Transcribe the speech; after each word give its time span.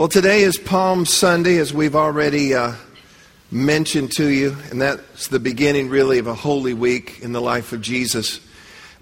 Well, 0.00 0.08
today 0.08 0.44
is 0.44 0.56
Palm 0.56 1.04
Sunday, 1.04 1.58
as 1.58 1.74
we've 1.74 1.94
already 1.94 2.54
uh, 2.54 2.72
mentioned 3.50 4.12
to 4.12 4.28
you, 4.28 4.56
and 4.70 4.80
that's 4.80 5.28
the 5.28 5.38
beginning, 5.38 5.90
really, 5.90 6.18
of 6.18 6.26
a 6.26 6.32
holy 6.32 6.72
week 6.72 7.18
in 7.20 7.32
the 7.32 7.40
life 7.42 7.74
of 7.74 7.82
Jesus. 7.82 8.40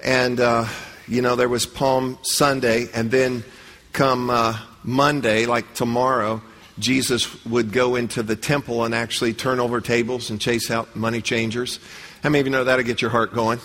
And, 0.02 0.40
uh, 0.40 0.66
you 1.06 1.22
know, 1.22 1.36
there 1.36 1.48
was 1.48 1.66
Palm 1.66 2.18
Sunday, 2.22 2.88
and 2.92 3.12
then 3.12 3.44
come 3.92 4.28
uh, 4.28 4.58
Monday, 4.82 5.46
like 5.46 5.72
tomorrow, 5.72 6.42
Jesus 6.80 7.44
would 7.44 7.70
go 7.70 7.94
into 7.94 8.24
the 8.24 8.34
temple 8.34 8.82
and 8.82 8.92
actually 8.92 9.34
turn 9.34 9.60
over 9.60 9.80
tables 9.80 10.30
and 10.30 10.40
chase 10.40 10.68
out 10.68 10.96
money 10.96 11.22
changers. 11.22 11.78
How 12.24 12.30
many 12.30 12.40
of 12.40 12.46
you 12.48 12.50
know 12.50 12.64
that'll 12.64 12.84
get 12.84 13.00
your 13.00 13.12
heart 13.12 13.32
going? 13.32 13.60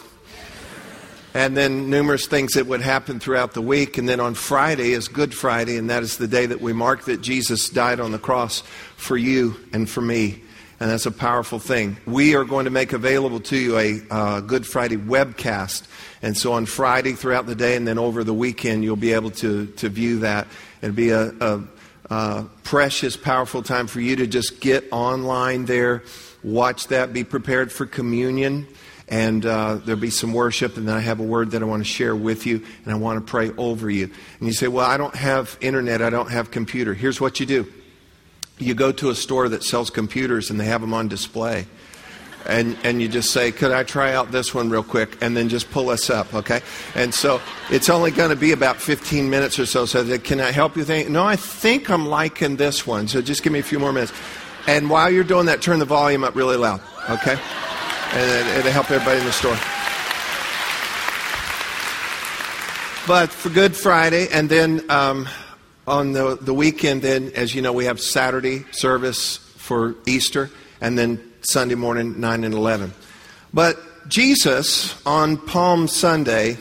And 1.33 1.57
then 1.57 1.89
numerous 1.89 2.27
things 2.27 2.53
that 2.53 2.67
would 2.67 2.81
happen 2.81 3.19
throughout 3.19 3.53
the 3.53 3.61
week. 3.61 3.97
And 3.97 4.07
then 4.07 4.19
on 4.19 4.35
Friday 4.35 4.91
is 4.91 5.07
Good 5.07 5.33
Friday, 5.33 5.77
and 5.77 5.89
that 5.89 6.03
is 6.03 6.17
the 6.17 6.27
day 6.27 6.45
that 6.45 6.61
we 6.61 6.73
mark 6.73 7.05
that 7.05 7.21
Jesus 7.21 7.69
died 7.69 7.99
on 7.99 8.11
the 8.11 8.19
cross 8.19 8.61
for 8.97 9.17
you 9.17 9.55
and 9.73 9.89
for 9.89 10.01
me. 10.01 10.41
And 10.79 10.91
that's 10.91 11.05
a 11.05 11.11
powerful 11.11 11.59
thing. 11.59 11.97
We 12.05 12.35
are 12.35 12.43
going 12.43 12.65
to 12.65 12.71
make 12.71 12.93
available 12.93 13.39
to 13.41 13.57
you 13.57 13.77
a 13.77 14.01
uh, 14.11 14.39
Good 14.41 14.67
Friday 14.67 14.97
webcast. 14.97 15.87
And 16.21 16.37
so 16.37 16.53
on 16.53 16.65
Friday 16.65 17.13
throughout 17.13 17.45
the 17.45 17.55
day 17.55 17.75
and 17.75 17.87
then 17.87 17.97
over 17.97 18.23
the 18.23 18.33
weekend, 18.33 18.83
you'll 18.83 18.95
be 18.95 19.13
able 19.13 19.31
to, 19.31 19.67
to 19.67 19.89
view 19.89 20.19
that. 20.19 20.47
It'll 20.81 20.95
be 20.95 21.09
a, 21.09 21.29
a, 21.39 21.63
a 22.09 22.45
precious, 22.63 23.17
powerful 23.17 23.63
time 23.63 23.87
for 23.87 24.01
you 24.01 24.17
to 24.17 24.27
just 24.27 24.59
get 24.59 24.85
online 24.91 25.65
there, 25.65 26.03
watch 26.43 26.87
that, 26.87 27.13
be 27.13 27.23
prepared 27.23 27.71
for 27.71 27.85
communion 27.85 28.67
and 29.09 29.45
uh, 29.45 29.75
there'll 29.75 29.99
be 29.99 30.09
some 30.09 30.33
worship, 30.33 30.77
and 30.77 30.87
then 30.87 30.95
I 30.95 31.01
have 31.01 31.19
a 31.19 31.23
word 31.23 31.51
that 31.51 31.61
I 31.61 31.65
want 31.65 31.81
to 31.81 31.89
share 31.89 32.15
with 32.15 32.45
you, 32.45 32.63
and 32.83 32.93
I 32.93 32.97
want 32.97 33.25
to 33.25 33.29
pray 33.29 33.51
over 33.57 33.89
you. 33.89 34.05
And 34.39 34.47
you 34.47 34.53
say, 34.53 34.67
Well, 34.67 34.85
I 34.85 34.97
don't 34.97 35.15
have 35.15 35.57
internet, 35.61 36.01
I 36.01 36.09
don't 36.09 36.31
have 36.31 36.51
computer. 36.51 36.93
Here's 36.93 37.19
what 37.19 37.39
you 37.39 37.45
do 37.45 37.71
you 38.59 38.75
go 38.75 38.91
to 38.91 39.09
a 39.09 39.15
store 39.15 39.49
that 39.49 39.63
sells 39.63 39.89
computers, 39.89 40.49
and 40.49 40.59
they 40.59 40.65
have 40.65 40.81
them 40.81 40.93
on 40.93 41.07
display. 41.07 41.65
And, 42.45 42.77
and 42.83 43.01
you 43.01 43.07
just 43.07 43.31
say, 43.31 43.51
Could 43.51 43.71
I 43.71 43.83
try 43.83 44.13
out 44.13 44.31
this 44.31 44.53
one 44.53 44.69
real 44.69 44.83
quick? 44.83 45.17
And 45.21 45.35
then 45.35 45.49
just 45.49 45.71
pull 45.71 45.89
us 45.89 46.09
up, 46.09 46.33
okay? 46.33 46.61
And 46.95 47.13
so 47.13 47.41
it's 47.69 47.89
only 47.89 48.11
going 48.11 48.31
to 48.31 48.35
be 48.35 48.51
about 48.51 48.77
15 48.77 49.29
minutes 49.29 49.59
or 49.59 49.65
so. 49.65 49.85
So, 49.85 50.17
can 50.19 50.41
I 50.41 50.51
help 50.51 50.75
you 50.75 50.83
think? 50.83 51.09
No, 51.09 51.23
I 51.23 51.35
think 51.35 51.89
I'm 51.89 52.05
liking 52.05 52.57
this 52.57 52.85
one. 52.85 53.07
So 53.07 53.21
just 53.21 53.43
give 53.43 53.53
me 53.53 53.59
a 53.59 53.63
few 53.63 53.79
more 53.79 53.93
minutes. 53.93 54.13
And 54.67 54.89
while 54.89 55.09
you're 55.09 55.23
doing 55.23 55.47
that, 55.47 55.61
turn 55.61 55.79
the 55.79 55.85
volume 55.85 56.23
up 56.23 56.35
really 56.35 56.57
loud, 56.57 56.81
okay? 57.09 57.37
And 58.13 58.59
it'll 58.59 58.71
help 58.71 58.91
everybody 58.91 59.19
in 59.19 59.25
the 59.25 59.31
store. 59.31 59.57
But 63.05 63.31
for 63.31 63.49
Good 63.49 63.75
Friday, 63.75 64.27
and 64.31 64.47
then 64.47 64.89
um, 64.89 65.27
on 65.85 66.13
the, 66.13 66.37
the 66.39 66.53
weekend, 66.53 67.01
then, 67.01 67.31
as 67.35 67.53
you 67.53 67.61
know, 67.61 67.73
we 67.73 67.85
have 67.85 67.99
Saturday 67.99 68.65
service 68.71 69.37
for 69.57 69.95
Easter, 70.05 70.49
and 70.79 70.97
then 70.97 71.33
Sunday 71.41 71.75
morning, 71.75 72.19
9 72.19 72.43
and 72.43 72.53
11. 72.53 72.93
But 73.53 73.77
Jesus, 74.07 74.95
on 75.05 75.37
Palm 75.37 75.87
Sunday, 75.87 76.57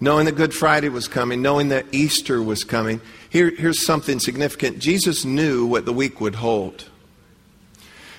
knowing 0.00 0.26
that 0.26 0.36
Good 0.36 0.54
Friday 0.54 0.88
was 0.88 1.08
coming, 1.08 1.42
knowing 1.42 1.68
that 1.70 1.86
Easter 1.90 2.42
was 2.42 2.62
coming, 2.62 3.00
here, 3.30 3.50
here's 3.50 3.84
something 3.84 4.20
significant. 4.20 4.78
Jesus 4.78 5.24
knew 5.24 5.66
what 5.66 5.84
the 5.84 5.92
week 5.92 6.20
would 6.20 6.36
hold. 6.36 6.88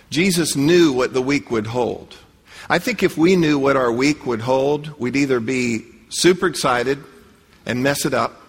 Jesus 0.09 0.55
knew 0.55 0.91
what 0.91 1.13
the 1.13 1.21
week 1.21 1.51
would 1.51 1.67
hold. 1.67 2.15
I 2.69 2.79
think 2.79 3.03
if 3.03 3.17
we 3.17 3.35
knew 3.35 3.59
what 3.59 3.75
our 3.75 3.91
week 3.91 4.25
would 4.25 4.41
hold, 4.41 4.99
we'd 4.99 5.15
either 5.15 5.39
be 5.39 5.85
super 6.09 6.47
excited 6.47 7.03
and 7.65 7.83
mess 7.83 8.05
it 8.05 8.13
up 8.13 8.41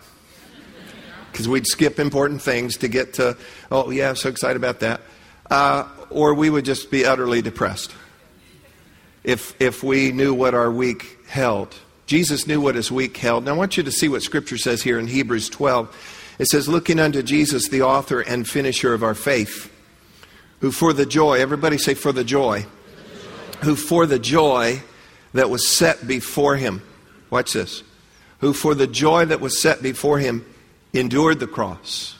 because 1.30 1.48
we'd 1.48 1.66
skip 1.66 1.98
important 1.98 2.42
things 2.42 2.78
to 2.78 2.88
get 2.88 3.14
to, 3.14 3.36
oh, 3.70 3.90
yeah, 3.90 4.08
I'm 4.08 4.16
so 4.16 4.28
excited 4.28 4.56
about 4.56 4.80
that. 4.80 5.00
Uh, 5.50 5.86
or 6.10 6.34
we 6.34 6.50
would 6.50 6.64
just 6.64 6.90
be 6.90 7.04
utterly 7.04 7.42
depressed 7.42 7.92
if, 9.22 9.54
if 9.60 9.82
we 9.82 10.12
knew 10.12 10.34
what 10.34 10.54
our 10.54 10.70
week 10.70 11.18
held. 11.28 11.74
Jesus 12.06 12.46
knew 12.46 12.60
what 12.60 12.74
his 12.74 12.90
week 12.90 13.16
held. 13.16 13.44
Now, 13.44 13.54
I 13.54 13.56
want 13.56 13.76
you 13.76 13.82
to 13.82 13.92
see 13.92 14.08
what 14.08 14.22
Scripture 14.22 14.58
says 14.58 14.82
here 14.82 14.98
in 14.98 15.06
Hebrews 15.06 15.48
12. 15.48 16.34
It 16.38 16.46
says, 16.46 16.68
Looking 16.68 16.98
unto 16.98 17.22
Jesus, 17.22 17.68
the 17.68 17.82
author 17.82 18.20
and 18.20 18.48
finisher 18.48 18.92
of 18.94 19.02
our 19.02 19.14
faith 19.14 19.70
who 20.60 20.70
for 20.70 20.92
the 20.92 21.06
joy, 21.06 21.40
everybody 21.40 21.78
say 21.78 21.94
for 21.94 22.12
the 22.12 22.24
joy, 22.24 22.64
who 23.62 23.76
for 23.76 24.06
the 24.06 24.18
joy 24.18 24.80
that 25.34 25.50
was 25.50 25.68
set 25.68 26.06
before 26.06 26.56
him, 26.56 26.82
watch 27.30 27.52
this, 27.52 27.82
who 28.38 28.52
for 28.52 28.74
the 28.74 28.86
joy 28.86 29.24
that 29.24 29.40
was 29.40 29.60
set 29.60 29.82
before 29.82 30.18
him 30.18 30.44
endured 30.92 31.40
the 31.40 31.46
cross, 31.46 32.16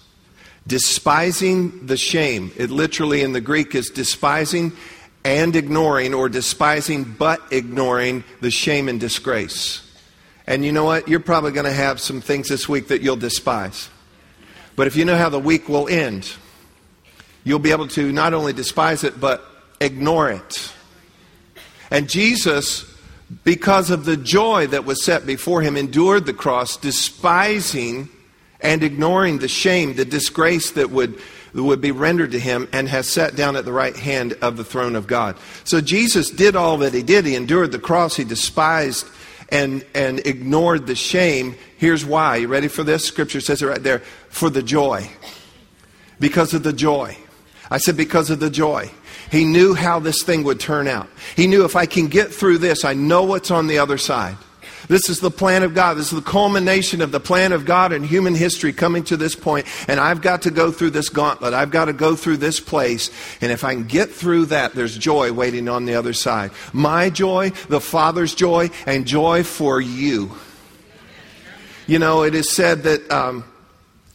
despising 0.67 1.87
the 1.87 1.97
shame. 1.97 2.53
It 2.57 2.71
literally 2.71 3.23
in 3.23 3.33
the 3.33 3.41
Greek 3.41 3.75
is 3.75 3.91
despising 3.91 4.73
and 5.25 5.55
ignoring, 5.55 6.15
or 6.15 6.29
despising 6.29 7.05
but 7.05 7.41
ignoring 7.51 8.25
the 8.41 8.51
shame 8.51 8.89
and 8.89 8.99
disgrace. 8.99 9.87
And 10.47 10.65
you 10.65 10.73
know 10.73 10.85
what? 10.85 11.09
You're 11.09 11.21
probably 11.21 11.53
going 11.53 11.67
to 11.67 11.73
have 11.73 12.01
some 12.01 12.23
things 12.23 12.49
this 12.49 12.69
week 12.69 12.89
that 12.89 13.03
you'll 13.03 13.17
despise. 13.17 13.91
But 14.77 14.87
if 14.87 14.97
you 14.97 15.05
know 15.05 15.17
how 15.17 15.29
the 15.29 15.39
week 15.39 15.69
will 15.69 15.89
end, 15.89 16.33
you'll 17.45 17.59
be 17.59 17.71
able 17.71 17.89
to 17.89 18.13
not 18.13 18.35
only 18.35 18.53
despise 18.53 19.05
it, 19.05 19.21
but 19.21 19.45
ignore 19.81 20.31
it. 20.31 20.73
And 21.91 22.09
Jesus, 22.09 22.85
because 23.45 23.91
of 23.91 24.05
the 24.05 24.17
joy 24.17 24.67
that 24.69 24.85
was 24.85 25.05
set 25.05 25.27
before 25.27 25.63
him, 25.63 25.77
endured 25.77 26.27
the 26.27 26.33
cross, 26.33 26.77
despising 26.77 28.09
and 28.61 28.83
ignoring 28.83 29.39
the 29.39 29.49
shame, 29.49 29.95
the 29.95 30.05
disgrace 30.05 30.73
that 30.73 30.91
would, 30.91 31.19
would 31.55 31.81
be 31.81 31.91
rendered 31.91 32.33
to 32.33 32.39
him, 32.39 32.69
and 32.73 32.89
has 32.89 33.09
sat 33.09 33.35
down 33.35 33.57
at 33.57 33.65
the 33.65 33.73
right 33.73 33.97
hand 33.97 34.35
of 34.43 34.57
the 34.57 34.65
throne 34.65 34.95
of 34.95 35.07
God. 35.07 35.37
So 35.65 35.81
Jesus 35.81 36.31
did 36.31 36.55
all 36.55 36.79
that 36.79 36.93
he 36.93 37.03
did. 37.03 37.25
He 37.25 37.35
endured 37.35 37.73
the 37.73 37.79
cross, 37.79 38.17
he 38.17 38.25
despised 38.25 39.07
and, 39.51 39.85
and 39.95 40.25
ignored 40.27 40.87
the 40.87 40.95
shame. 40.95 41.57
Here's 41.77 42.05
why. 42.05 42.37
You 42.37 42.49
ready 42.49 42.69
for 42.69 42.85
this? 42.85 43.05
Scripture 43.05 43.41
says 43.41 43.63
it 43.63 43.67
right 43.67 43.83
there 43.83 44.01
for 44.29 44.51
the 44.51 44.63
joy. 44.63 45.11
Because 46.21 46.55
of 46.55 46.63
the 46.63 46.73
joy. 46.73 47.17
I 47.71 47.79
said, 47.79 47.97
because 47.97 48.31
of 48.31 48.41
the 48.41 48.51
joy. 48.51 48.91
He 49.31 49.45
knew 49.45 49.75
how 49.75 50.01
this 50.01 50.23
thing 50.23 50.43
would 50.43 50.59
turn 50.59 50.89
out. 50.89 51.09
He 51.37 51.47
knew 51.47 51.65
if 51.65 51.77
I 51.77 51.87
can 51.87 52.09
get 52.09 52.35
through 52.35 52.59
this, 52.59 52.85
I 52.85 52.95
know 52.95 53.23
what's 53.23 53.51
on 53.51 53.69
the 53.69 53.79
other 53.79 53.97
side. 53.97 54.37
This 54.89 55.09
is 55.09 55.21
the 55.21 55.31
plan 55.31 55.63
of 55.63 55.73
God. 55.73 55.95
This 55.95 56.13
is 56.13 56.19
the 56.19 56.31
culmination 56.31 57.01
of 57.01 57.13
the 57.13 57.21
plan 57.21 57.53
of 57.53 57.65
God 57.65 57.93
in 57.93 58.03
human 58.03 58.35
history 58.35 58.73
coming 58.73 59.05
to 59.05 59.17
this 59.17 59.37
point. 59.37 59.67
And 59.87 60.01
I've 60.01 60.21
got 60.21 60.43
to 60.43 60.51
go 60.51 60.73
through 60.73 60.91
this 60.91 61.09
gauntlet. 61.09 61.55
I've 61.55 61.71
got 61.71 61.85
to 61.85 61.93
go 61.93 62.17
through 62.17 62.39
this 62.39 62.59
place. 62.59 63.09
And 63.41 63.53
if 63.53 63.63
I 63.63 63.75
can 63.75 63.85
get 63.85 64.11
through 64.11 64.47
that, 64.47 64.75
there's 64.75 64.99
joy 64.99 65.33
waiting 65.33 65.69
on 65.69 65.85
the 65.85 65.95
other 65.95 66.13
side. 66.13 66.51
My 66.73 67.09
joy, 67.09 67.51
the 67.69 67.81
Father's 67.81 68.35
joy, 68.35 68.71
and 68.85 69.07
joy 69.07 69.45
for 69.45 69.81
you. 69.81 70.33
You 71.87 72.01
know, 72.01 72.25
it 72.25 72.35
is 72.35 72.51
said 72.51 72.83
that. 72.83 73.09
Um, 73.13 73.45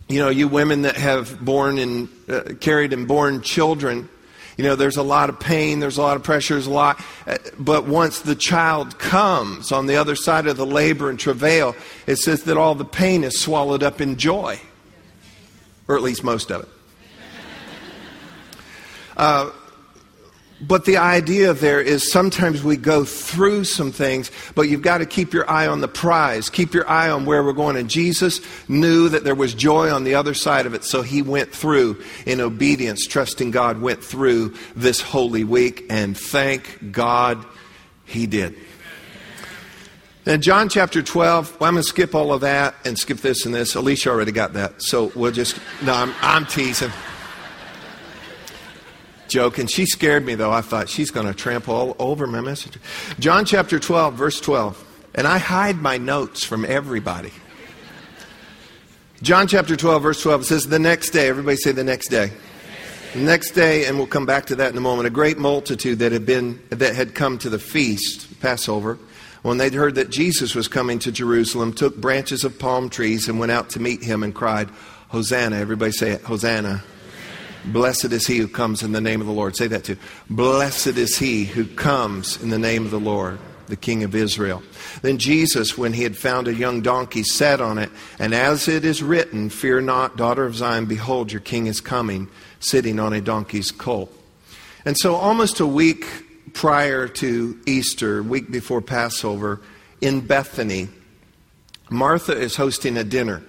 you 0.07 0.19
know, 0.19 0.29
you 0.29 0.47
women 0.47 0.83
that 0.83 0.95
have 0.95 1.43
born 1.43 1.77
and 1.77 2.09
uh, 2.29 2.53
carried 2.59 2.93
and 2.93 3.07
born 3.07 3.41
children, 3.41 4.09
you 4.57 4.63
know, 4.63 4.75
there's 4.75 4.97
a 4.97 5.03
lot 5.03 5.29
of 5.29 5.39
pain, 5.39 5.79
there's 5.79 5.97
a 5.97 6.01
lot 6.01 6.15
of 6.15 6.23
pressure, 6.23 6.53
there's 6.53 6.67
a 6.67 6.71
lot. 6.71 7.03
Uh, 7.27 7.37
but 7.59 7.85
once 7.85 8.21
the 8.21 8.35
child 8.35 8.97
comes 8.99 9.71
on 9.71 9.87
the 9.87 9.95
other 9.95 10.15
side 10.15 10.47
of 10.47 10.57
the 10.57 10.65
labor 10.65 11.09
and 11.09 11.19
travail, 11.19 11.75
it 12.07 12.17
says 12.17 12.43
that 12.43 12.55
all 12.55 12.75
the 12.75 12.85
pain 12.85 13.23
is 13.23 13.39
swallowed 13.39 13.83
up 13.83 13.99
in 13.99 14.15
joy, 14.15 14.59
or 15.87 15.95
at 15.95 16.03
least 16.03 16.23
most 16.23 16.51
of 16.51 16.63
it. 16.63 16.69
Uh, 19.17 19.49
but 20.67 20.85
the 20.85 20.97
idea 20.97 21.53
there 21.53 21.81
is 21.81 22.11
sometimes 22.11 22.63
we 22.63 22.77
go 22.77 23.03
through 23.03 23.65
some 23.65 23.91
things, 23.91 24.31
but 24.55 24.63
you've 24.63 24.81
got 24.81 24.99
to 24.99 25.05
keep 25.05 25.33
your 25.33 25.49
eye 25.49 25.67
on 25.67 25.81
the 25.81 25.87
prize. 25.87 26.49
Keep 26.49 26.73
your 26.73 26.89
eye 26.89 27.09
on 27.09 27.25
where 27.25 27.43
we're 27.43 27.53
going. 27.53 27.75
And 27.75 27.89
Jesus 27.89 28.41
knew 28.67 29.09
that 29.09 29.23
there 29.23 29.35
was 29.35 29.53
joy 29.53 29.91
on 29.91 30.03
the 30.03 30.15
other 30.15 30.33
side 30.33 30.65
of 30.65 30.73
it, 30.73 30.83
so 30.83 31.01
he 31.01 31.21
went 31.21 31.51
through 31.51 32.01
in 32.25 32.41
obedience, 32.41 33.05
trusting 33.05 33.51
God, 33.51 33.81
went 33.81 34.03
through 34.03 34.55
this 34.75 35.01
holy 35.01 35.43
week, 35.43 35.85
and 35.89 36.17
thank 36.17 36.91
God 36.91 37.45
he 38.05 38.25
did. 38.27 38.55
Then 40.23 40.41
John 40.41 40.69
chapter 40.69 41.03
12, 41.03 41.59
well, 41.59 41.67
I'm 41.67 41.75
going 41.75 41.83
to 41.83 41.87
skip 41.87 42.15
all 42.15 42.33
of 42.33 42.41
that 42.41 42.73
and 42.83 42.97
skip 42.97 43.19
this 43.19 43.45
and 43.45 43.53
this. 43.53 43.75
Alicia 43.75 44.09
already 44.09 44.31
got 44.31 44.53
that, 44.53 44.81
so 44.81 45.11
we'll 45.15 45.31
just, 45.31 45.59
no, 45.83 45.93
I'm, 45.93 46.13
I'm 46.21 46.45
teasing 46.47 46.91
joke, 49.35 49.57
and 49.57 49.69
she 49.69 49.85
scared 49.85 50.25
me 50.25 50.33
though. 50.35 50.51
I 50.51 50.61
thought 50.61 50.87
she's 50.87 51.11
going 51.11 51.27
to 51.27 51.33
trample 51.33 51.75
all 51.75 51.95
over 51.99 52.25
my 52.25 52.39
message. 52.39 52.79
John 53.19 53.43
chapter 53.43 53.79
12, 53.79 54.13
verse 54.13 54.39
12. 54.39 54.81
And 55.13 55.27
I 55.27 55.39
hide 55.39 55.75
my 55.75 55.97
notes 55.97 56.45
from 56.45 56.63
everybody. 56.63 57.33
John 59.21 59.47
chapter 59.47 59.75
12, 59.75 60.03
verse 60.03 60.21
12 60.21 60.45
says, 60.45 60.67
The 60.67 60.79
next 60.79 61.09
day, 61.09 61.27
everybody 61.27 61.57
say 61.57 61.73
the 61.73 61.83
next 61.83 62.07
day. 62.07 62.31
The 63.13 63.19
next 63.19 63.51
day, 63.51 63.85
and 63.85 63.97
we'll 63.97 64.07
come 64.07 64.25
back 64.25 64.45
to 64.45 64.55
that 64.55 64.71
in 64.71 64.77
a 64.77 64.81
moment, 64.81 65.07
a 65.07 65.09
great 65.09 65.37
multitude 65.37 65.99
that 65.99 66.13
had 66.13 66.25
been 66.25 66.61
that 66.69 66.95
had 66.95 67.13
come 67.13 67.37
to 67.39 67.49
the 67.49 67.59
feast, 67.59 68.39
Passover, 68.39 68.97
when 69.41 69.57
they'd 69.57 69.73
heard 69.73 69.95
that 69.95 70.09
Jesus 70.09 70.55
was 70.55 70.69
coming 70.69 70.97
to 70.99 71.11
Jerusalem, 71.11 71.73
took 71.73 71.97
branches 71.97 72.45
of 72.45 72.57
palm 72.57 72.89
trees 72.89 73.27
and 73.27 73.37
went 73.37 73.51
out 73.51 73.69
to 73.71 73.81
meet 73.81 74.01
him 74.01 74.23
and 74.23 74.33
cried, 74.33 74.69
Hosanna. 75.09 75.57
Everybody 75.57 75.91
say 75.91 76.11
it. 76.11 76.21
Hosanna. 76.21 76.83
Blessed 77.67 78.05
is 78.05 78.27
he 78.27 78.37
who 78.37 78.47
comes 78.47 78.83
in 78.83 78.91
the 78.91 79.01
name 79.01 79.21
of 79.21 79.27
the 79.27 79.33
Lord. 79.33 79.55
Say 79.55 79.67
that 79.67 79.83
too. 79.83 79.97
Blessed 80.29 80.97
is 80.97 81.17
he 81.17 81.45
who 81.45 81.65
comes 81.65 82.41
in 82.41 82.49
the 82.49 82.59
name 82.59 82.85
of 82.85 82.91
the 82.91 82.99
Lord, 82.99 83.39
the 83.67 83.75
King 83.75 84.03
of 84.03 84.13
Israel. 84.13 84.61
Then 85.01 85.17
Jesus, 85.17 85.77
when 85.77 85.93
he 85.93 86.03
had 86.03 86.15
found 86.15 86.47
a 86.47 86.53
young 86.53 86.81
donkey, 86.81 87.23
sat 87.23 87.61
on 87.61 87.77
it, 87.77 87.89
and 88.19 88.33
as 88.33 88.67
it 88.67 88.85
is 88.85 89.01
written, 89.01 89.49
Fear 89.49 89.81
not, 89.81 90.15
daughter 90.15 90.45
of 90.45 90.55
Zion, 90.55 90.85
behold, 90.85 91.31
your 91.31 91.41
king 91.41 91.67
is 91.67 91.81
coming, 91.81 92.29
sitting 92.59 92.99
on 92.99 93.13
a 93.13 93.21
donkey's 93.21 93.71
colt. 93.71 94.15
And 94.85 94.97
so, 94.97 95.15
almost 95.15 95.59
a 95.59 95.67
week 95.67 96.05
prior 96.53 97.07
to 97.07 97.59
Easter, 97.65 98.21
week 98.21 98.51
before 98.51 98.81
Passover, 98.81 99.61
in 100.01 100.21
Bethany, 100.21 100.89
Martha 101.89 102.33
is 102.33 102.55
hosting 102.55 102.97
a 102.97 103.03
dinner. 103.03 103.41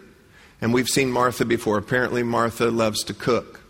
And 0.60 0.72
we've 0.72 0.88
seen 0.88 1.10
Martha 1.10 1.44
before. 1.44 1.76
Apparently, 1.76 2.22
Martha 2.22 2.70
loves 2.70 3.04
to 3.04 3.14
cook. 3.14 3.60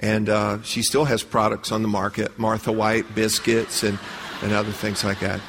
And 0.00 0.28
uh, 0.28 0.62
she 0.62 0.82
still 0.82 1.04
has 1.04 1.22
products 1.22 1.72
on 1.72 1.82
the 1.82 1.88
market 1.88 2.38
Martha 2.38 2.72
White 2.72 3.14
biscuits 3.14 3.82
and, 3.82 3.98
and 4.42 4.52
other 4.52 4.72
things 4.72 5.04
like 5.04 5.20
that. 5.20 5.40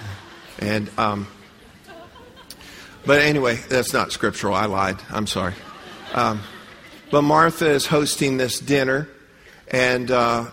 And, 0.59 0.89
um, 0.97 1.27
but 3.05 3.21
anyway, 3.21 3.59
that's 3.69 3.93
not 3.93 4.11
scriptural. 4.11 4.53
I 4.53 4.65
lied. 4.65 4.97
I'm 5.09 5.27
sorry. 5.27 5.53
Um, 6.13 6.41
but 7.11 7.21
Martha 7.23 7.69
is 7.69 7.85
hosting 7.85 8.37
this 8.37 8.59
dinner. 8.59 9.09
And 9.67 10.09
uh, 10.11 10.45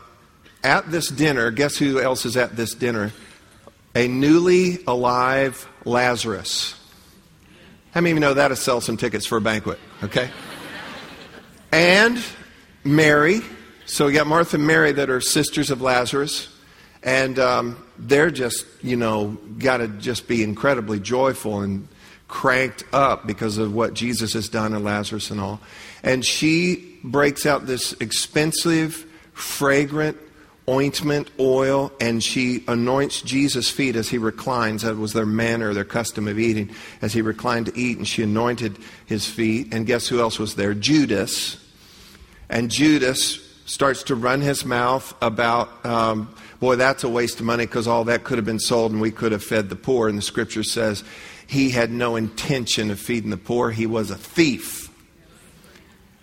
at 0.64 0.90
this 0.90 1.08
dinner, 1.08 1.50
guess 1.50 1.76
who 1.76 2.00
else 2.00 2.24
is 2.26 2.36
at 2.36 2.56
this 2.56 2.74
dinner? 2.74 3.12
A 3.94 4.08
newly 4.08 4.78
alive 4.86 5.68
Lazarus. 5.84 6.74
How 7.92 8.00
many 8.00 8.12
of 8.12 8.16
you 8.16 8.20
know 8.20 8.34
that 8.34 8.48
to 8.48 8.56
sell 8.56 8.80
some 8.80 8.96
tickets 8.96 9.26
for 9.26 9.36
a 9.36 9.40
banquet? 9.40 9.78
Okay? 10.02 10.30
And 11.70 12.22
Mary. 12.84 13.42
So 13.86 14.06
we 14.06 14.12
got 14.12 14.26
Martha 14.26 14.56
and 14.56 14.66
Mary 14.66 14.92
that 14.92 15.10
are 15.10 15.20
sisters 15.20 15.70
of 15.70 15.82
Lazarus. 15.82 16.48
And 17.02 17.38
um, 17.38 17.84
they're 17.98 18.30
just, 18.30 18.64
you 18.82 18.96
know, 18.96 19.36
got 19.58 19.78
to 19.78 19.88
just 19.88 20.28
be 20.28 20.44
incredibly 20.44 21.00
joyful 21.00 21.60
and 21.60 21.88
cranked 22.28 22.84
up 22.92 23.26
because 23.26 23.58
of 23.58 23.74
what 23.74 23.92
Jesus 23.94 24.34
has 24.34 24.48
done 24.48 24.72
and 24.72 24.84
Lazarus 24.84 25.30
and 25.30 25.40
all. 25.40 25.60
And 26.02 26.24
she 26.24 26.98
breaks 27.02 27.44
out 27.44 27.66
this 27.66 27.92
expensive, 27.94 28.94
fragrant 29.32 30.16
ointment, 30.68 31.28
oil, 31.40 31.92
and 32.00 32.22
she 32.22 32.62
anoints 32.68 33.20
Jesus' 33.22 33.68
feet 33.68 33.96
as 33.96 34.08
he 34.08 34.18
reclines. 34.18 34.82
That 34.82 34.96
was 34.96 35.12
their 35.12 35.26
manner, 35.26 35.74
their 35.74 35.84
custom 35.84 36.28
of 36.28 36.38
eating. 36.38 36.70
As 37.00 37.12
he 37.12 37.20
reclined 37.20 37.66
to 37.66 37.76
eat, 37.78 37.98
and 37.98 38.06
she 38.06 38.22
anointed 38.22 38.78
his 39.06 39.26
feet. 39.26 39.74
And 39.74 39.86
guess 39.86 40.06
who 40.06 40.20
else 40.20 40.38
was 40.38 40.54
there? 40.54 40.74
Judas. 40.74 41.58
And 42.48 42.70
Judas 42.70 43.41
starts 43.64 44.02
to 44.04 44.14
run 44.14 44.40
his 44.40 44.64
mouth 44.64 45.14
about, 45.22 45.84
um, 45.84 46.34
boy, 46.60 46.76
that's 46.76 47.04
a 47.04 47.08
waste 47.08 47.40
of 47.40 47.46
money 47.46 47.66
because 47.66 47.86
all 47.86 48.04
that 48.04 48.24
could 48.24 48.38
have 48.38 48.44
been 48.44 48.58
sold 48.58 48.92
and 48.92 49.00
we 49.00 49.10
could 49.10 49.32
have 49.32 49.42
fed 49.42 49.68
the 49.68 49.76
poor. 49.76 50.08
And 50.08 50.18
the 50.18 50.22
scripture 50.22 50.62
says 50.62 51.04
he 51.46 51.70
had 51.70 51.90
no 51.90 52.16
intention 52.16 52.90
of 52.90 52.98
feeding 52.98 53.30
the 53.30 53.36
poor, 53.36 53.70
he 53.70 53.86
was 53.86 54.10
a 54.10 54.16
thief. 54.16 54.90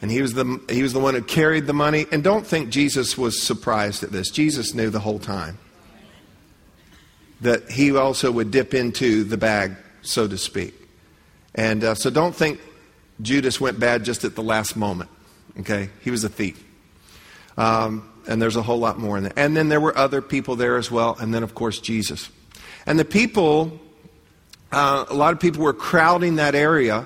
And 0.01 0.09
he 0.09 0.21
was, 0.21 0.33
the, 0.33 0.61
he 0.69 0.81
was 0.81 0.93
the 0.93 0.99
one 0.99 1.13
who 1.13 1.21
carried 1.21 1.67
the 1.67 1.73
money. 1.73 2.05
And 2.11 2.23
don't 2.23 2.47
think 2.47 2.69
Jesus 2.69 3.17
was 3.17 3.41
surprised 3.41 4.01
at 4.01 4.11
this. 4.11 4.29
Jesus 4.29 4.73
knew 4.73 4.89
the 4.89 4.99
whole 4.99 5.19
time 5.19 5.57
that 7.41 7.69
he 7.69 7.95
also 7.95 8.31
would 8.31 8.51
dip 8.51 8.73
into 8.73 9.23
the 9.23 9.37
bag, 9.37 9.75
so 10.01 10.27
to 10.27 10.37
speak. 10.37 10.73
And 11.55 11.83
uh, 11.83 11.95
so 11.95 12.09
don't 12.09 12.35
think 12.35 12.61
Judas 13.21 13.59
went 13.59 13.79
bad 13.79 14.05
just 14.05 14.23
at 14.23 14.35
the 14.35 14.43
last 14.43 14.75
moment. 14.75 15.09
Okay? 15.59 15.89
He 16.01 16.11
was 16.11 16.23
a 16.23 16.29
thief. 16.29 16.63
Um, 17.57 18.09
and 18.27 18.41
there's 18.41 18.55
a 18.55 18.61
whole 18.61 18.79
lot 18.79 18.99
more 18.99 19.17
in 19.17 19.23
there. 19.23 19.33
And 19.35 19.57
then 19.57 19.69
there 19.69 19.81
were 19.81 19.97
other 19.97 20.21
people 20.21 20.55
there 20.55 20.77
as 20.77 20.91
well. 20.91 21.17
And 21.19 21.33
then, 21.33 21.43
of 21.43 21.55
course, 21.55 21.79
Jesus. 21.79 22.29
And 22.85 22.99
the 22.99 23.05
people, 23.05 23.79
uh, 24.71 25.05
a 25.09 25.13
lot 25.13 25.33
of 25.33 25.39
people 25.39 25.63
were 25.63 25.73
crowding 25.73 26.35
that 26.35 26.55
area 26.55 27.05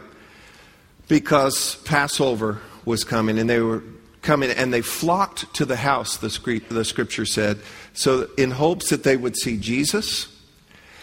because 1.07 1.75
Passover 1.84 2.60
was 2.86 3.04
coming, 3.04 3.40
and 3.40 3.50
they 3.50 3.60
were 3.60 3.84
coming, 4.22 4.50
and 4.51 4.74
they 4.74 4.81
flocked 4.81 5.54
to 5.56 5.66
the 5.66 5.75
house, 5.75 6.18
the, 6.18 6.30
scripture 6.30 7.25
said, 7.25 7.60
so 7.94 8.30
in 8.38 8.51
hopes 8.51 8.89
that 8.89 9.04
they 9.04 9.18
would 9.18 9.36
see 9.36 9.57
Jesus, 9.57 10.28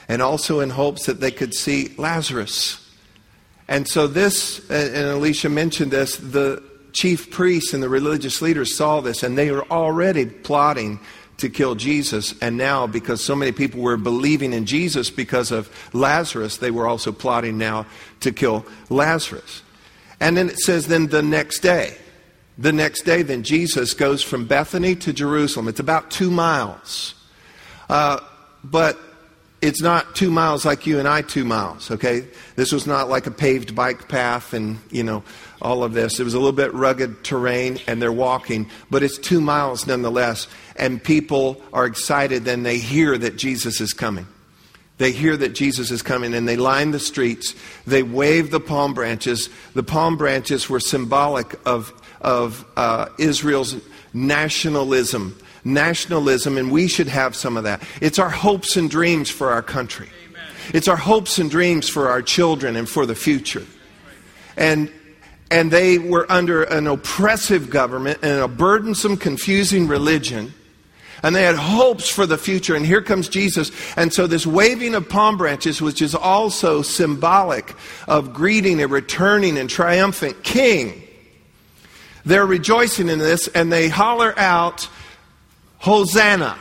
and 0.09 0.21
also 0.21 0.61
in 0.61 0.71
hopes 0.71 1.07
that 1.07 1.21
they 1.21 1.31
could 1.31 1.55
see 1.55 1.95
Lazarus. 1.97 2.87
And 3.69 3.87
so, 3.87 4.07
this, 4.07 4.69
and 4.69 4.97
Alicia 4.97 5.49
mentioned 5.49 5.93
this, 5.93 6.17
the 6.17 6.63
chief 6.93 7.31
priests 7.31 7.73
and 7.73 7.83
the 7.83 7.89
religious 7.89 8.43
leaders 8.43 8.77
saw 8.77 9.01
this, 9.01 9.23
and 9.23 9.37
they 9.37 9.51
were 9.51 9.67
already 9.71 10.27
plotting 10.27 11.01
to 11.39 11.49
kill 11.49 11.75
Jesus. 11.75 12.35
And 12.41 12.57
now, 12.57 12.87
because 12.87 13.25
so 13.25 13.35
many 13.35 13.53
people 13.53 13.81
were 13.81 13.97
believing 13.97 14.53
in 14.53 14.67
Jesus 14.67 15.11
because 15.11 15.51
of 15.51 15.71
Lazarus, 15.93 16.59
they 16.59 16.71
were 16.71 16.87
also 16.87 17.13
plotting 17.13 17.57
now 17.59 17.87
to 18.21 18.31
kill 18.33 18.67
Lazarus. 18.89 19.63
And 20.21 20.37
then 20.37 20.51
it 20.51 20.59
says, 20.59 20.87
then 20.87 21.07
the 21.09 21.23
next 21.23 21.61
day. 21.61 21.97
The 22.59 22.73
next 22.73 23.03
day, 23.03 23.23
then 23.23 23.43
Jesus 23.43 23.95
goes 23.95 24.23
from 24.23 24.47
Bethany 24.47 24.95
to 24.97 25.15
Jerusalem. 25.15 25.67
It's 25.67 25.81
about 25.81 26.11
two 26.11 26.31
miles. 26.31 27.15
Uh, 27.89 28.21
but 28.63 28.99
it's 29.63 29.83
not 29.83 30.17
two 30.17 30.31
miles 30.31 30.65
like 30.65 30.87
you 30.87 30.99
and 30.99 31.07
I, 31.07 31.21
two 31.21 31.45
miles, 31.45 31.91
okay? 31.91 32.27
This 32.57 32.73
was 32.73 32.87
not 32.87 33.11
like 33.11 33.27
a 33.27 33.31
paved 33.31 33.75
bike 33.75 34.09
path 34.09 34.55
and, 34.55 34.79
you 34.91 35.03
know, 35.03 35.23
all 35.61 35.85
of 35.85 35.93
this. 35.93 36.19
It 36.19 36.25
was 36.25 36.33
a 36.33 36.39
little 36.39 36.53
bit 36.53 36.73
rugged 36.73 37.23
terrain 37.25 37.79
and 37.87 38.01
they're 38.01 38.11
walking, 38.11 38.71
but 38.91 39.03
it's 39.03 39.19
two 39.19 39.41
miles 39.41 39.87
nonetheless. 39.87 40.49
And 40.77 41.03
people 41.03 41.61
are 41.75 41.85
excited 41.85 42.45
then 42.45 42.63
they 42.63 42.79
hear 42.79 43.19
that 43.19 43.37
Jesus 43.37 43.83
is 43.83 43.93
coming. 43.93 44.27
They 44.97 45.13
hear 45.13 45.37
that 45.37 45.55
Jesus 45.55 45.91
is 45.91 46.03
coming 46.03 46.35
and 46.35 46.49
they 46.49 46.57
line 46.57 46.91
the 46.91 46.99
streets. 46.99 47.55
They 47.87 48.03
wave 48.03 48.51
the 48.51 48.61
palm 48.61 48.95
branches. 48.95 49.51
The 49.75 49.83
palm 49.83 50.17
branches 50.17 50.71
were 50.71 50.81
symbolic 50.81 51.59
of, 51.67 51.93
of 52.21 52.65
uh, 52.77 53.09
Israel's 53.19 53.77
nationalism. 54.15 55.39
Nationalism, 55.65 56.57
and 56.57 56.71
we 56.71 56.89
should 56.89 57.09
have 57.09 57.37
some 57.37 57.57
of 57.57 57.65
that. 57.65 57.83
It's 58.01 58.19
our 58.19 58.31
hopes 58.31 58.77
and 58.77 58.91
dreams 58.91 59.31
for 59.31 59.51
our 59.51 59.63
country. 59.63 60.09
It's 60.73 60.89
our 60.89 60.97
hopes 60.97 61.39
and 61.39 61.51
dreams 61.51 61.89
for 61.89 62.09
our 62.09 62.23
children 62.23 62.77
and 62.77 62.89
for 62.89 63.07
the 63.07 63.15
future. 63.15 63.67
And 64.57 64.93
and 65.53 65.73
they 65.73 65.99
were 65.99 66.31
under 66.31 66.63
an 66.63 66.87
oppressive 66.87 67.71
government 67.71 68.21
and 68.23 68.41
a 68.41 68.47
burdensome, 68.47 69.17
confusing 69.17 69.89
religion 69.89 70.55
and 71.23 71.35
they 71.35 71.43
had 71.43 71.57
hopes 71.57 72.09
for 72.09 72.27
the 72.27 72.39
future. 72.39 72.75
And 72.75 72.85
here 72.85 73.03
comes 73.03 73.29
Jesus. 73.29 73.71
And 73.97 74.13
so 74.13 74.27
this 74.27 74.47
waving 74.47 74.95
of 74.95 75.09
palm 75.09 75.37
branches, 75.37 75.83
which 75.83 76.03
is 76.03 76.15
also 76.15 76.83
symbolic 76.83 77.75
of 78.09 78.33
greeting 78.33 78.81
a 78.81 78.89
returning 78.89 79.59
and 79.59 79.69
triumphant 79.69 80.43
king, 80.43 81.03
they're 82.25 82.47
rejoicing 82.47 83.09
in 83.09 83.19
this 83.19 83.49
and 83.49 83.73
they 83.73 83.89
holler 83.89 84.39
out, 84.39 84.89
Hosanna! 85.81 86.57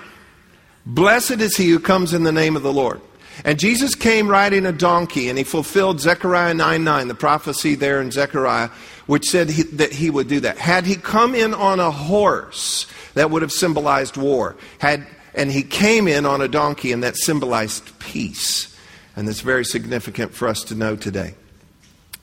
Blessed 0.85 1.39
is 1.41 1.55
he 1.55 1.69
who 1.69 1.79
comes 1.79 2.13
in 2.13 2.23
the 2.23 2.31
name 2.31 2.55
of 2.55 2.63
the 2.63 2.73
Lord. 2.73 3.01
And 3.45 3.59
Jesus 3.59 3.95
came 3.95 4.27
riding 4.27 4.65
a 4.65 4.71
donkey, 4.71 5.29
and 5.29 5.37
he 5.37 5.43
fulfilled 5.43 6.01
Zechariah 6.01 6.53
9 6.53 6.83
9, 6.83 7.07
the 7.07 7.15
prophecy 7.15 7.75
there 7.75 8.01
in 8.01 8.11
Zechariah, 8.11 8.69
which 9.05 9.29
said 9.29 9.49
he, 9.49 9.63
that 9.63 9.93
he 9.93 10.09
would 10.09 10.27
do 10.27 10.39
that. 10.41 10.57
Had 10.57 10.85
he 10.85 10.95
come 10.95 11.35
in 11.35 11.53
on 11.53 11.79
a 11.79 11.91
horse, 11.91 12.87
that 13.13 13.29
would 13.29 13.41
have 13.41 13.51
symbolized 13.51 14.17
war. 14.17 14.55
Had, 14.79 15.05
and 15.33 15.51
he 15.51 15.63
came 15.63 16.07
in 16.07 16.25
on 16.25 16.41
a 16.41 16.47
donkey, 16.47 16.91
and 16.91 17.03
that 17.03 17.15
symbolized 17.15 17.97
peace. 17.99 18.75
And 19.15 19.27
that's 19.27 19.41
very 19.41 19.65
significant 19.65 20.33
for 20.33 20.47
us 20.47 20.63
to 20.65 20.75
know 20.75 20.95
today. 20.95 21.35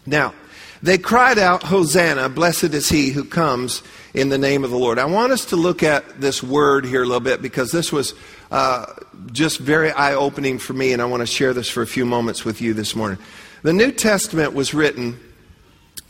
Now, 0.06 0.34
they 0.82 0.98
cried 0.98 1.38
out, 1.38 1.62
Hosanna, 1.62 2.28
blessed 2.28 2.74
is 2.74 2.88
he 2.88 3.10
who 3.10 3.24
comes 3.24 3.82
in 4.16 4.30
the 4.30 4.38
name 4.38 4.64
of 4.64 4.70
the 4.70 4.78
Lord. 4.78 4.98
I 4.98 5.04
want 5.04 5.30
us 5.30 5.44
to 5.46 5.56
look 5.56 5.82
at 5.82 6.22
this 6.22 6.42
word 6.42 6.86
here 6.86 7.02
a 7.02 7.06
little 7.06 7.20
bit 7.20 7.42
because 7.42 7.70
this 7.70 7.92
was 7.92 8.14
uh, 8.50 8.86
just 9.30 9.58
very 9.58 9.92
eye 9.92 10.14
opening 10.14 10.58
for 10.58 10.72
me, 10.72 10.94
and 10.94 11.02
I 11.02 11.04
want 11.04 11.20
to 11.20 11.26
share 11.26 11.52
this 11.52 11.68
for 11.68 11.82
a 11.82 11.86
few 11.86 12.06
moments 12.06 12.42
with 12.42 12.62
you 12.62 12.72
this 12.72 12.96
morning. 12.96 13.18
The 13.62 13.74
New 13.74 13.92
Testament 13.92 14.54
was 14.54 14.72
written 14.72 15.20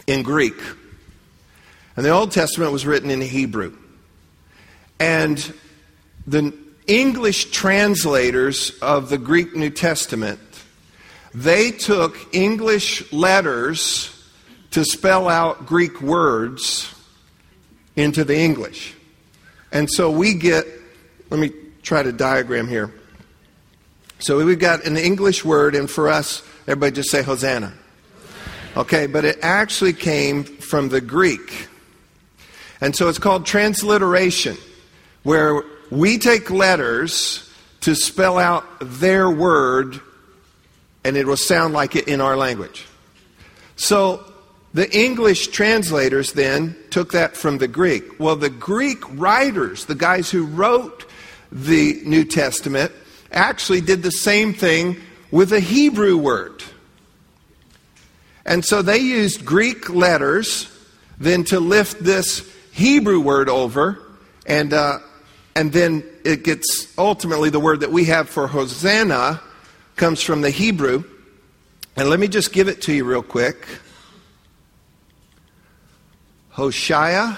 in 0.07 0.23
Greek, 0.23 0.55
and 1.97 2.07
the 2.07 2.11
Old 2.11 2.31
Testament 2.31 2.71
was 2.71 2.87
written 2.87 3.11
in 3.11 3.21
Hebrew. 3.21 3.77
And 5.01 5.39
the 6.29 6.57
English 6.87 7.51
translators 7.51 8.71
of 8.81 9.11
the 9.11 9.19
Greek 9.19 9.57
New 9.57 9.71
Testament, 9.71 10.39
they 11.35 11.73
took 11.73 12.33
English 12.33 13.13
letters 13.13 14.13
to 14.71 14.85
spell 14.85 15.29
out 15.29 15.67
Greek 15.67 16.01
words 16.01 16.93
into 17.97 18.25
the 18.25 18.37
English. 18.37 18.95
And 19.73 19.91
so 19.91 20.11
we 20.11 20.35
get, 20.35 20.67
let 21.31 21.41
me 21.41 21.51
try 21.83 22.03
to 22.03 22.13
diagram 22.13 22.69
here. 22.69 22.93
So 24.19 24.45
we've 24.45 24.59
got 24.59 24.85
an 24.85 24.97
English 24.97 25.45
word, 25.45 25.75
and 25.75 25.91
for 25.91 26.09
us, 26.09 26.43
everybody 26.63 26.93
just 26.93 27.11
say 27.11 27.23
Hosanna. 27.23 27.73
Okay, 28.77 29.07
but 29.07 29.25
it 29.25 29.39
actually 29.43 29.93
came 29.93 30.45
from 30.45 30.89
the 30.89 31.01
Greek. 31.01 31.69
And 32.81 32.95
so 32.95 33.09
it's 33.09 33.19
called 33.19 33.47
transliteration, 33.47 34.57
where 35.23 35.63
we 35.91 36.19
take 36.19 36.51
letters 36.51 37.51
to 37.83 37.95
spell 37.95 38.39
out 38.39 38.65
their 38.81 39.31
word 39.31 40.01
and 41.05 41.17
it 41.17 41.25
will 41.25 41.37
sound 41.37 41.73
like 41.73 41.95
it 41.95 42.09
in 42.09 42.21
our 42.21 42.37
language. 42.37 42.85
So 43.77 44.25
the 44.77 44.95
English 44.95 45.49
translators 45.49 46.35
then 46.35 46.77
took 46.91 47.13
that 47.13 47.35
from 47.35 47.57
the 47.57 47.67
Greek. 47.67 48.21
Well, 48.21 48.37
the 48.37 48.51
Greek 48.51 48.99
writers, 49.19 49.87
the 49.87 49.95
guys 49.95 50.31
who 50.31 50.45
wrote 50.45 51.07
the 51.51 52.03
New 52.05 52.27
Testament, 52.27 52.93
actually 53.33 53.81
did 53.81 54.03
the 54.03 54.11
same 54.11 54.53
thing 54.53 55.01
with 55.31 55.55
a 55.55 55.61
Hebrew 55.61 56.19
word. 56.19 56.63
And 58.45 58.63
so 58.63 58.83
they 58.83 58.99
used 58.99 59.47
Greek 59.47 59.89
letters 59.89 60.71
then 61.19 61.45
to 61.45 61.59
lift 61.59 62.05
this 62.05 62.47
Hebrew 62.73 63.21
word 63.21 63.49
over, 63.49 63.99
and, 64.45 64.75
uh, 64.75 64.99
and 65.55 65.73
then 65.73 66.05
it 66.23 66.45
gets 66.45 66.93
ultimately 66.99 67.49
the 67.49 67.61
word 67.61 67.81
that 67.81 67.93
we 67.93 68.05
have 68.05 68.29
for 68.29 68.47
Hosanna 68.47 69.41
comes 69.97 70.21
from 70.21 70.43
the 70.43 70.51
Hebrew. 70.51 71.03
And 71.97 72.11
let 72.11 72.21
me 72.21 72.29
just 72.29 72.53
give 72.53 72.69
it 72.69 72.83
to 72.83 72.93
you 72.93 73.05
real 73.05 73.23
quick. 73.23 73.67
Hoshaya 76.57 77.37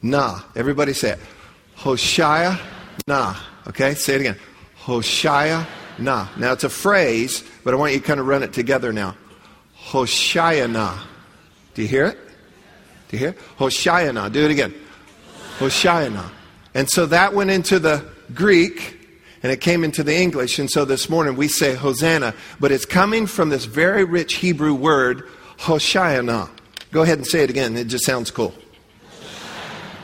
na. 0.00 0.40
Everybody 0.54 0.92
say 0.92 1.12
it. 1.12 1.18
Hoshaya 1.78 2.58
na. 3.06 3.36
Okay, 3.66 3.94
say 3.94 4.14
it 4.14 4.20
again. 4.20 4.36
Hoshaya 4.84 5.66
na. 5.98 6.28
Now 6.36 6.52
it's 6.52 6.62
a 6.62 6.68
phrase, 6.68 7.42
but 7.64 7.74
I 7.74 7.76
want 7.76 7.92
you 7.92 7.98
to 7.98 8.06
kind 8.06 8.20
of 8.20 8.26
run 8.26 8.44
it 8.44 8.52
together 8.52 8.92
now. 8.92 9.16
Hoshayana. 9.76 11.00
Do 11.74 11.82
you 11.82 11.88
hear 11.88 12.06
it? 12.06 12.18
Do 13.08 13.16
you 13.16 13.18
hear? 13.18 13.36
Hoshayana. 13.58 14.30
Do 14.30 14.44
it 14.44 14.52
again. 14.52 14.72
Hoshayana. 15.58 16.30
And 16.74 16.88
so 16.88 17.06
that 17.06 17.34
went 17.34 17.50
into 17.50 17.80
the 17.80 18.04
Greek 18.32 18.98
and 19.42 19.50
it 19.50 19.60
came 19.60 19.82
into 19.82 20.04
the 20.04 20.16
English. 20.16 20.60
And 20.60 20.70
so 20.70 20.84
this 20.84 21.10
morning 21.10 21.34
we 21.34 21.48
say 21.48 21.74
Hosanna, 21.74 22.34
but 22.60 22.70
it's 22.70 22.86
coming 22.86 23.26
from 23.26 23.48
this 23.48 23.64
very 23.64 24.04
rich 24.04 24.34
Hebrew 24.34 24.74
word, 24.74 25.24
Hoshayana. 25.58 26.48
Go 26.92 27.02
ahead 27.02 27.18
and 27.18 27.26
say 27.26 27.42
it 27.42 27.50
again. 27.50 27.76
It 27.76 27.88
just 27.88 28.04
sounds 28.04 28.30
cool. 28.30 28.54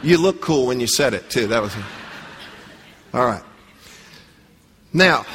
You 0.03 0.17
look 0.17 0.41
cool 0.41 0.67
when 0.67 0.81
you 0.81 0.87
said 0.87 1.13
it, 1.15 1.29
too. 1.29 1.47
That 1.47 1.63
was. 1.63 1.75
All 3.13 3.27
right. 3.27 3.43
Now, 4.93 5.27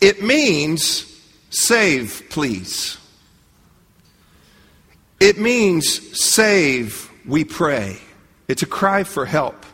it 0.00 0.22
means 0.22 1.06
save, 1.50 2.24
please. 2.30 2.98
It 5.20 5.38
means 5.38 6.20
save, 6.20 7.08
we 7.24 7.44
pray. 7.44 7.98
It's 8.48 8.62
a 8.62 8.66
cry 8.66 9.04
for 9.04 9.24
help. 9.24 9.64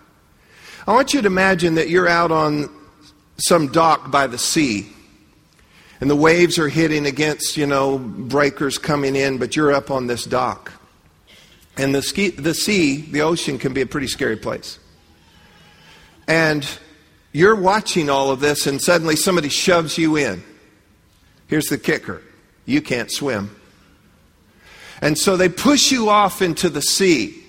I 0.86 0.92
want 0.92 1.14
you 1.14 1.22
to 1.22 1.26
imagine 1.26 1.76
that 1.76 1.88
you're 1.88 2.08
out 2.08 2.30
on 2.30 2.68
some 3.38 3.68
dock 3.68 4.10
by 4.10 4.26
the 4.26 4.36
sea 4.36 4.92
and 6.00 6.10
the 6.10 6.16
waves 6.16 6.58
are 6.58 6.68
hitting 6.68 7.06
against, 7.06 7.56
you 7.56 7.66
know, 7.66 7.98
breakers 7.98 8.76
coming 8.76 9.16
in, 9.16 9.38
but 9.38 9.56
you're 9.56 9.72
up 9.72 9.90
on 9.90 10.06
this 10.06 10.24
dock. 10.24 10.72
And 11.78 11.94
the, 11.94 12.02
ski, 12.02 12.30
the 12.30 12.54
sea, 12.54 12.96
the 12.96 13.22
ocean, 13.22 13.56
can 13.58 13.72
be 13.72 13.80
a 13.80 13.86
pretty 13.86 14.08
scary 14.08 14.36
place. 14.36 14.78
And 16.26 16.68
you're 17.32 17.56
watching 17.56 18.10
all 18.10 18.30
of 18.30 18.40
this, 18.40 18.66
and 18.66 18.82
suddenly 18.82 19.16
somebody 19.16 19.48
shoves 19.48 19.96
you 19.96 20.16
in. 20.16 20.42
Here's 21.46 21.66
the 21.66 21.78
kicker 21.78 22.20
you 22.66 22.82
can't 22.82 23.10
swim. 23.10 23.54
And 25.00 25.16
so 25.16 25.36
they 25.36 25.48
push 25.48 25.92
you 25.92 26.10
off 26.10 26.42
into 26.42 26.68
the 26.68 26.82
sea. 26.82 27.42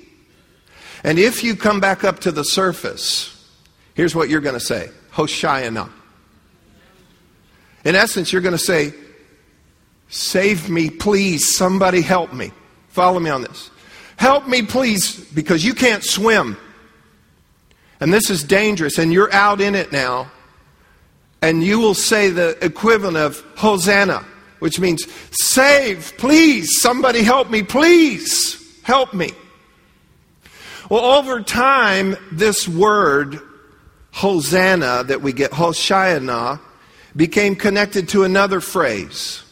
And 1.04 1.18
if 1.18 1.44
you 1.44 1.56
come 1.56 1.80
back 1.80 2.04
up 2.04 2.20
to 2.20 2.32
the 2.32 2.44
surface, 2.44 3.36
here's 3.96 4.14
what 4.14 4.30
you're 4.30 4.42
going 4.42 4.54
to 4.54 4.60
say 4.60 4.90
Hoshayana. 5.12 5.90
In 7.84 7.96
essence, 7.96 8.32
you're 8.32 8.42
going 8.42 8.58
to 8.58 8.58
say, 8.58 8.94
Save 10.10 10.70
me, 10.70 10.90
please. 10.90 11.56
Somebody 11.56 12.02
help 12.02 12.34
me. 12.34 12.52
Follow 12.90 13.20
me 13.20 13.30
on 13.30 13.42
this. 13.42 13.70
Help 14.20 14.48
me, 14.48 14.62
please, 14.62 15.20
because 15.32 15.66
you 15.66 15.74
can't 15.74 16.04
swim. 16.04 16.58
And 18.00 18.14
this 18.14 18.30
is 18.30 18.44
dangerous, 18.44 18.98
and 19.00 19.12
you're 19.12 19.34
out 19.34 19.60
in 19.62 19.74
it 19.74 19.92
now. 19.92 20.32
And 21.42 21.64
you 21.64 21.80
will 21.80 21.96
say 21.96 22.30
the 22.30 22.58
equivalent 22.64 23.18
of 23.18 23.44
Hosanna 23.56 24.24
which 24.60 24.80
means 24.80 25.08
save, 25.32 26.14
please, 26.18 26.82
somebody 26.82 27.24
help 27.24 27.50
me, 27.50 27.64
please, 27.64 28.82
help 28.84 29.14
me. 29.14 29.32
Well, 30.90 31.04
over 31.04 31.42
time, 31.42 32.18
this 32.32 32.68
word, 32.68 33.40
Hosanna, 34.12 35.04
that 35.06 35.22
we 35.22 35.34
get, 35.34 35.52
Hoshayana, 35.52 36.60
became 37.16 37.56
connected 37.56 38.10
to 38.10 38.24
another 38.24 38.60
phrase. 38.60 39.44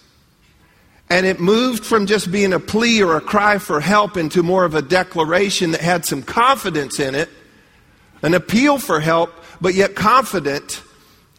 And 1.10 1.26
it 1.26 1.40
moved 1.40 1.86
from 1.86 2.06
just 2.06 2.32
being 2.32 2.52
a 2.52 2.60
plea 2.60 3.02
or 3.02 3.16
a 3.16 3.22
cry 3.22 3.60
for 3.60 3.80
help 3.80 4.18
into 4.18 4.44
more 4.44 4.66
of 4.66 4.76
a 4.76 4.82
declaration 4.82 5.72
that 5.72 5.82
had 5.82 6.06
some 6.06 6.22
confidence 6.22 7.00
in 7.00 7.16
it, 7.16 7.30
an 8.22 8.34
appeal 8.34 8.78
for 8.78 9.00
help, 9.00 9.34
but 9.62 9.74
yet 9.74 9.96
confident 9.96 10.82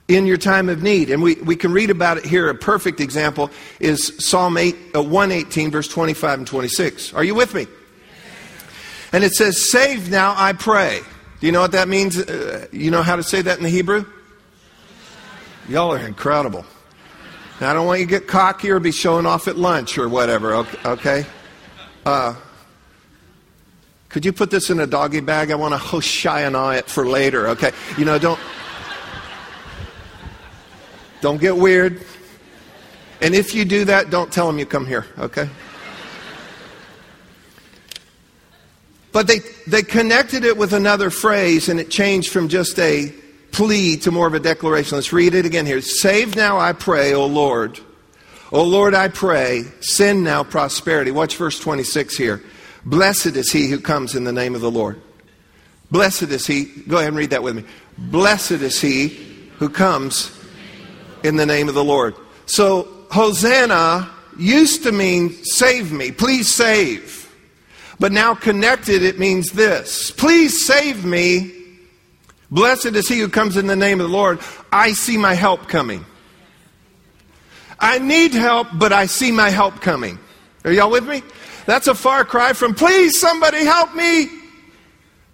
in 0.09 0.25
your 0.25 0.39
time 0.39 0.71
of 0.71 0.83
need. 0.83 1.11
And 1.11 1.23
we, 1.23 1.35
we 1.35 1.55
can 1.55 1.73
read 1.73 1.91
about 1.91 2.17
it 2.17 2.25
here. 2.25 2.49
A 2.49 2.55
perfect 2.55 3.01
example 3.01 3.51
is 3.79 4.15
Psalm 4.19 4.57
8, 4.57 4.75
uh, 4.97 5.03
118, 5.03 5.71
verse 5.71 5.87
25 5.87 6.39
and 6.39 6.47
26. 6.47 7.13
Are 7.13 7.23
you 7.23 7.35
with 7.35 7.55
me? 7.55 7.67
And 9.13 9.23
it 9.23 9.33
says, 9.33 9.71
Save 9.71 10.11
now, 10.11 10.35
I 10.37 10.55
pray. 10.55 11.01
Do 11.41 11.47
you 11.47 11.53
know 11.53 11.61
what 11.61 11.73
that 11.73 11.89
means? 11.89 12.19
Uh, 12.19 12.67
you 12.73 12.91
know 12.91 13.03
how 13.03 13.17
to 13.17 13.23
say 13.23 13.43
that 13.43 13.59
in 13.59 13.65
the 13.65 13.71
Hebrew? 13.71 14.07
Y'all 15.69 15.93
are 15.93 15.99
incredible. 15.99 16.65
Now, 17.61 17.71
I 17.71 17.75
don't 17.75 17.87
want 17.87 18.01
you 18.01 18.07
to 18.07 18.11
get 18.11 18.29
cocky 18.29 18.71
or 18.71 18.79
be 18.79 18.93
showing 18.93 19.27
off 19.27 19.49
at 19.49 19.57
lunch 19.57 19.99
or 19.99 20.09
whatever, 20.09 20.55
okay? 20.85 21.27
Uh, 22.07 22.35
could 24.09 24.25
you 24.25 24.33
put 24.33 24.51
this 24.51 24.71
in 24.71 24.79
a 24.79 24.87
doggy 24.87 25.21
bag? 25.21 25.51
I 25.51 25.57
want 25.57 25.75
to 25.75 25.81
Hoshayana 25.81 26.79
it 26.79 26.89
for 26.89 27.07
later, 27.07 27.49
okay? 27.49 27.73
You 27.97 28.05
know, 28.05 28.19
don't. 28.19 28.41
Don't 31.21 31.41
get 31.41 31.57
weird. 31.57 32.01
And 33.21 33.35
if 33.35 33.55
you 33.55 33.65
do 33.65 33.85
that, 33.87 34.11
don't 34.11 34.33
tell 34.33 34.47
them 34.47 34.61
you 34.61 34.67
come 34.67 34.87
here, 34.87 35.07
okay? 35.19 35.51
But 39.11 39.27
they, 39.27 39.41
they 39.67 39.83
connected 39.83 40.45
it 40.45 40.57
with 40.57 40.73
another 40.73 41.11
phrase, 41.11 41.69
and 41.69 41.81
it 41.81 41.91
changed 41.91 42.31
from 42.31 42.49
just 42.49 42.79
a 42.79 43.13
plea 43.53 43.97
to 43.99 44.11
more 44.11 44.27
of 44.27 44.35
a 44.35 44.41
declaration. 44.41 44.97
Let's 44.97 45.13
read 45.13 45.35
it 45.35 45.47
again 45.47 45.67
here. 45.67 45.81
Save 45.81 46.37
now, 46.37 46.59
I 46.59 46.73
pray, 46.73 47.15
O 47.15 47.27
Lord. 47.27 47.81
O 48.51 48.65
Lord, 48.65 48.95
I 48.95 49.09
pray, 49.09 49.65
send 49.81 50.25
now 50.25 50.43
prosperity. 50.43 51.11
Watch 51.11 51.37
verse 51.37 51.59
26 51.61 52.17
here. 52.17 52.43
Blessed 52.85 53.37
is 53.37 53.53
he 53.53 53.69
who 53.69 53.81
comes 53.81 54.15
in 54.15 54.25
the 54.25 54.33
name 54.33 54.55
of 54.55 54.61
the 54.61 54.71
Lord. 54.71 55.01
Blessed 55.91 56.25
is 56.25 56.47
he. 56.47 56.65
Go 56.65 56.97
ahead 56.97 57.09
and 57.09 57.17
read 57.17 57.31
that 57.31 57.43
with 57.43 57.57
me. 57.57 57.65
Blessed 57.99 58.53
is 58.53 58.81
he 58.81 59.09
who 59.59 59.69
comes 59.69 60.35
in 61.23 61.37
the 61.37 61.47
name 61.47 61.69
of 61.69 61.75
the 61.75 61.85
Lord. 61.85 62.15
So, 62.47 62.89
Hosanna 63.11 64.11
used 64.39 64.85
to 64.85 64.93
mean 64.93 65.33
save 65.45 65.93
me, 65.93 66.13
please 66.13 66.55
save. 66.55 67.25
But 67.99 68.13
now 68.13 68.35
connected, 68.35 69.03
it 69.03 69.19
means 69.19 69.51
this 69.51 70.11
please 70.11 70.67
save 70.67 71.05
me. 71.05 71.58
Blessed 72.51 72.87
is 72.87 73.09
he 73.09 73.19
who 73.19 73.29
comes 73.29 73.57
in 73.57 73.67
the 73.67 73.77
name 73.77 74.01
of 74.01 74.09
the 74.09 74.13
Lord. 74.13 74.41
I 74.73 74.93
see 74.93 75.19
my 75.19 75.35
help 75.35 75.69
coming. 75.69 76.05
I 77.79 77.99
need 77.99 78.33
help, 78.33 78.69
but 78.75 78.93
I 78.93 79.07
see 79.07 79.31
my 79.31 79.51
help 79.51 79.81
coming. 79.81 80.19
Are 80.65 80.73
y'all 80.73 80.91
with 80.91 81.07
me? 81.07 81.23
That's 81.67 81.87
a 81.87 81.95
far 81.95 82.25
cry 82.25 82.55
from 82.55 82.75
please 82.75 83.21
somebody 83.21 83.65
help 83.65 83.95
me 83.95 84.29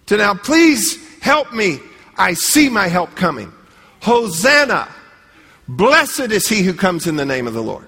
to 0.07 0.17
now 0.17 0.33
please 0.33 0.99
help 1.19 1.53
me. 1.53 1.79
I 2.17 2.33
see 2.33 2.69
my 2.69 2.87
help 2.87 3.15
coming. 3.15 3.51
Hosanna. 4.01 4.87
Blessed 5.67 6.31
is 6.31 6.47
he 6.47 6.61
who 6.61 6.73
comes 6.73 7.07
in 7.07 7.15
the 7.15 7.25
name 7.25 7.47
of 7.47 7.53
the 7.53 7.63
Lord. 7.63 7.87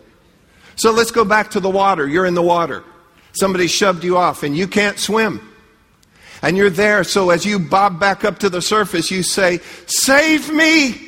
So 0.75 0.91
let's 0.91 1.11
go 1.11 1.23
back 1.23 1.51
to 1.51 1.59
the 1.59 1.69
water. 1.69 2.07
You're 2.07 2.25
in 2.25 2.33
the 2.33 2.41
water. 2.41 2.83
Somebody 3.33 3.67
shoved 3.67 4.03
you 4.03 4.17
off 4.17 4.43
and 4.43 4.57
you 4.57 4.67
can't 4.67 4.97
swim. 4.97 5.47
And 6.41 6.55
you're 6.55 6.69
there, 6.69 7.03
so 7.03 7.29
as 7.29 7.45
you 7.45 7.59
bob 7.59 7.99
back 7.99 8.23
up 8.23 8.39
to 8.39 8.49
the 8.49 8.61
surface, 8.61 9.09
you 9.09 9.23
say, 9.23 9.59
Save 9.87 10.51
me! 10.51 11.03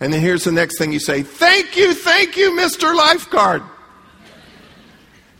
And 0.00 0.12
then 0.12 0.20
here's 0.20 0.44
the 0.44 0.52
next 0.52 0.78
thing 0.78 0.92
you 0.92 1.00
say, 1.00 1.22
Thank 1.22 1.76
you, 1.76 1.94
thank 1.94 2.36
you, 2.36 2.52
Mr. 2.52 2.94
Lifeguard. 2.94 3.62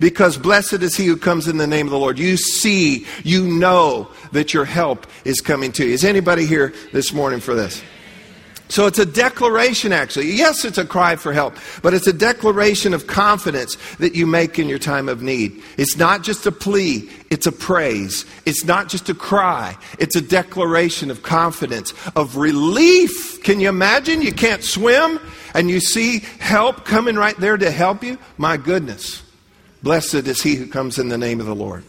Because 0.00 0.36
blessed 0.36 0.74
is 0.74 0.96
he 0.96 1.06
who 1.06 1.16
comes 1.16 1.48
in 1.48 1.56
the 1.56 1.66
name 1.66 1.86
of 1.86 1.90
the 1.90 1.98
Lord. 1.98 2.18
You 2.18 2.36
see, 2.36 3.04
you 3.24 3.44
know 3.46 4.08
that 4.30 4.54
your 4.54 4.64
help 4.64 5.06
is 5.24 5.40
coming 5.40 5.72
to 5.72 5.84
you. 5.84 5.92
Is 5.92 6.04
anybody 6.04 6.46
here 6.46 6.72
this 6.92 7.12
morning 7.12 7.40
for 7.40 7.54
this? 7.54 7.82
So 8.68 8.86
it's 8.86 8.98
a 8.98 9.06
declaration, 9.06 9.92
actually. 9.92 10.30
Yes, 10.32 10.64
it's 10.64 10.76
a 10.76 10.84
cry 10.84 11.16
for 11.16 11.32
help, 11.32 11.56
but 11.82 11.94
it's 11.94 12.06
a 12.06 12.12
declaration 12.12 12.92
of 12.92 13.06
confidence 13.06 13.76
that 13.96 14.14
you 14.14 14.26
make 14.26 14.58
in 14.58 14.68
your 14.68 14.78
time 14.78 15.08
of 15.08 15.22
need. 15.22 15.62
It's 15.78 15.96
not 15.96 16.22
just 16.22 16.46
a 16.46 16.52
plea, 16.52 17.08
it's 17.30 17.46
a 17.46 17.52
praise. 17.52 18.26
It's 18.44 18.64
not 18.64 18.88
just 18.88 19.08
a 19.08 19.14
cry, 19.14 19.76
it's 19.98 20.16
a 20.16 20.20
declaration 20.20 21.10
of 21.10 21.22
confidence, 21.22 21.94
of 22.14 22.36
relief. 22.36 23.42
Can 23.42 23.58
you 23.60 23.70
imagine? 23.70 24.20
You 24.20 24.32
can't 24.32 24.62
swim 24.62 25.18
and 25.54 25.70
you 25.70 25.80
see 25.80 26.20
help 26.38 26.84
coming 26.84 27.16
right 27.16 27.36
there 27.38 27.56
to 27.56 27.70
help 27.70 28.04
you? 28.04 28.18
My 28.36 28.58
goodness. 28.58 29.22
Blessed 29.82 30.26
is 30.26 30.42
he 30.42 30.56
who 30.56 30.66
comes 30.66 30.98
in 30.98 31.08
the 31.08 31.18
name 31.18 31.40
of 31.40 31.46
the 31.46 31.54
Lord. 31.54 31.84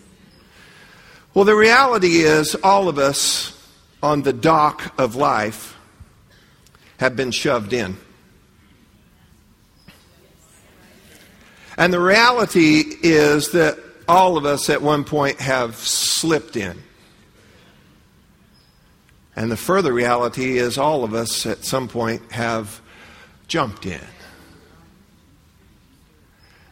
Well, 1.33 1.45
the 1.45 1.55
reality 1.55 2.19
is, 2.19 2.55
all 2.55 2.87
of 2.87 2.97
us 2.97 3.55
on 4.01 4.21
the 4.21 4.33
dock 4.33 4.93
of 4.97 5.15
life 5.15 5.75
have 6.99 7.15
been 7.15 7.31
shoved 7.31 7.73
in. 7.73 7.97
And 11.77 11.93
the 11.93 11.99
reality 11.99 12.83
is 13.01 13.51
that 13.51 13.79
all 14.07 14.35
of 14.35 14.45
us 14.45 14.69
at 14.69 14.81
one 14.81 15.05
point 15.05 15.39
have 15.39 15.77
slipped 15.77 16.57
in. 16.57 16.77
And 19.33 19.49
the 19.49 19.57
further 19.57 19.93
reality 19.93 20.57
is 20.57 20.77
all 20.77 21.05
of 21.05 21.13
us 21.13 21.45
at 21.45 21.63
some 21.63 21.87
point 21.87 22.33
have 22.33 22.81
jumped 23.47 23.85
in. 23.85 24.01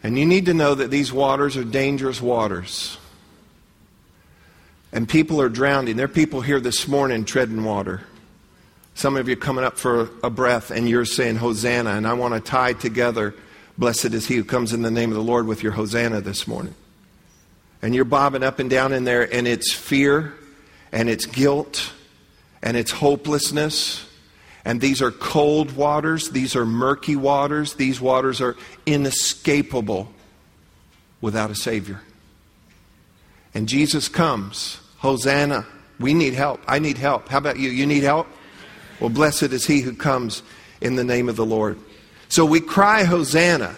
And 0.03 0.19
you 0.19 0.25
need 0.25 0.47
to 0.47 0.53
know 0.53 0.75
that 0.75 0.91
these 0.91 1.13
waters 1.13 1.55
are 1.55 1.63
dangerous 1.63 2.21
waters. 2.21 2.97
And 4.91 5.07
people 5.07 5.41
are 5.41 5.49
drowning. 5.49 5.95
There 5.95 6.05
are 6.05 6.09
people 6.09 6.41
here 6.41 6.59
this 6.59 6.85
morning 6.85 7.23
treading 7.23 7.63
water. 7.63 8.01
Some 8.97 9.15
of 9.15 9.29
you 9.29 9.35
coming 9.35 9.63
up 9.63 9.77
for 9.77 10.09
a 10.23 10.29
breath 10.31 10.71
and 10.71 10.89
you're 10.89 11.05
saying 11.05 11.35
Hosanna, 11.35 11.91
and 11.91 12.07
I 12.07 12.13
want 12.13 12.33
to 12.33 12.39
tie 12.39 12.73
together, 12.73 13.35
blessed 13.77 14.05
is 14.05 14.25
he 14.25 14.37
who 14.37 14.43
comes 14.43 14.73
in 14.73 14.81
the 14.81 14.89
name 14.89 15.11
of 15.11 15.15
the 15.17 15.23
Lord 15.23 15.45
with 15.45 15.61
your 15.61 15.73
Hosanna 15.73 16.19
this 16.19 16.47
morning. 16.47 16.73
And 17.83 17.93
you're 17.93 18.05
bobbing 18.05 18.41
up 18.41 18.57
and 18.57 18.71
down 18.71 18.93
in 18.93 19.03
there, 19.03 19.31
and 19.31 19.47
it's 19.47 19.71
fear, 19.71 20.33
and 20.91 21.11
it's 21.11 21.27
guilt, 21.27 21.91
and 22.63 22.75
it's 22.75 22.89
hopelessness. 22.89 24.03
And 24.65 24.81
these 24.81 24.99
are 24.99 25.11
cold 25.11 25.75
waters, 25.75 26.31
these 26.31 26.55
are 26.55 26.65
murky 26.65 27.15
waters, 27.15 27.75
these 27.75 28.01
waters 28.01 28.41
are 28.41 28.55
inescapable 28.87 30.11
without 31.21 31.51
a 31.51 31.55
Savior. 31.55 32.01
And 33.53 33.69
Jesus 33.69 34.09
comes, 34.09 34.79
Hosanna. 34.97 35.67
We 35.99 36.15
need 36.15 36.33
help. 36.33 36.61
I 36.67 36.79
need 36.79 36.97
help. 36.97 37.29
How 37.29 37.37
about 37.37 37.59
you? 37.59 37.69
You 37.69 37.85
need 37.85 38.01
help? 38.01 38.27
Well, 38.99 39.09
blessed 39.09 39.43
is 39.43 39.65
he 39.65 39.81
who 39.81 39.93
comes 39.93 40.41
in 40.81 40.95
the 40.95 41.03
name 41.03 41.29
of 41.29 41.35
the 41.35 41.45
Lord. 41.45 41.77
So 42.29 42.45
we 42.45 42.59
cry, 42.59 43.03
Hosanna, 43.03 43.75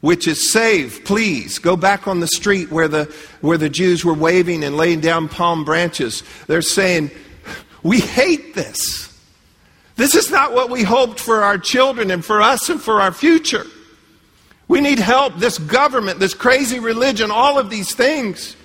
which 0.00 0.26
is 0.26 0.50
save, 0.50 1.04
please. 1.04 1.58
Go 1.58 1.76
back 1.76 2.08
on 2.08 2.20
the 2.20 2.26
street 2.26 2.70
where 2.70 2.88
the, 2.88 3.04
where 3.40 3.58
the 3.58 3.68
Jews 3.68 4.04
were 4.04 4.14
waving 4.14 4.64
and 4.64 4.76
laying 4.76 5.00
down 5.00 5.28
palm 5.28 5.64
branches. 5.64 6.22
They're 6.46 6.62
saying, 6.62 7.10
We 7.82 8.00
hate 8.00 8.54
this. 8.54 9.12
This 9.96 10.14
is 10.14 10.30
not 10.30 10.52
what 10.52 10.70
we 10.70 10.82
hoped 10.82 11.20
for 11.20 11.42
our 11.42 11.56
children 11.56 12.10
and 12.10 12.24
for 12.24 12.42
us 12.42 12.68
and 12.68 12.80
for 12.80 13.00
our 13.00 13.12
future. 13.12 13.64
We 14.68 14.80
need 14.80 14.98
help. 14.98 15.36
This 15.36 15.58
government, 15.58 16.18
this 16.18 16.34
crazy 16.34 16.80
religion, 16.80 17.30
all 17.30 17.58
of 17.58 17.70
these 17.70 17.94
things. 17.94 18.56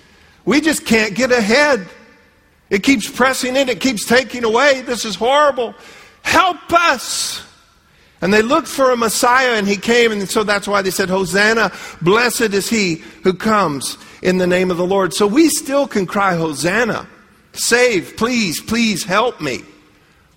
We 0.44 0.60
just 0.60 0.84
can't 0.84 1.14
get 1.14 1.30
ahead. 1.30 1.88
It 2.72 2.82
keeps 2.82 3.06
pressing 3.06 3.54
in, 3.54 3.68
it 3.68 3.80
keeps 3.80 4.06
taking 4.06 4.44
away. 4.44 4.80
This 4.80 5.04
is 5.04 5.14
horrible. 5.14 5.74
Help 6.22 6.72
us. 6.72 7.44
And 8.22 8.32
they 8.32 8.40
looked 8.40 8.66
for 8.66 8.90
a 8.92 8.96
Messiah 8.96 9.56
and 9.58 9.68
he 9.68 9.76
came, 9.76 10.10
and 10.10 10.26
so 10.26 10.42
that's 10.42 10.66
why 10.66 10.80
they 10.80 10.90
said, 10.90 11.10
Hosanna, 11.10 11.70
blessed 12.00 12.54
is 12.54 12.70
he 12.70 13.02
who 13.24 13.34
comes 13.34 13.98
in 14.22 14.38
the 14.38 14.46
name 14.46 14.70
of 14.70 14.78
the 14.78 14.86
Lord. 14.86 15.12
So 15.12 15.26
we 15.26 15.50
still 15.50 15.86
can 15.86 16.06
cry, 16.06 16.34
Hosanna, 16.34 17.06
save, 17.52 18.16
please, 18.16 18.58
please 18.58 19.04
help 19.04 19.38
me. 19.38 19.60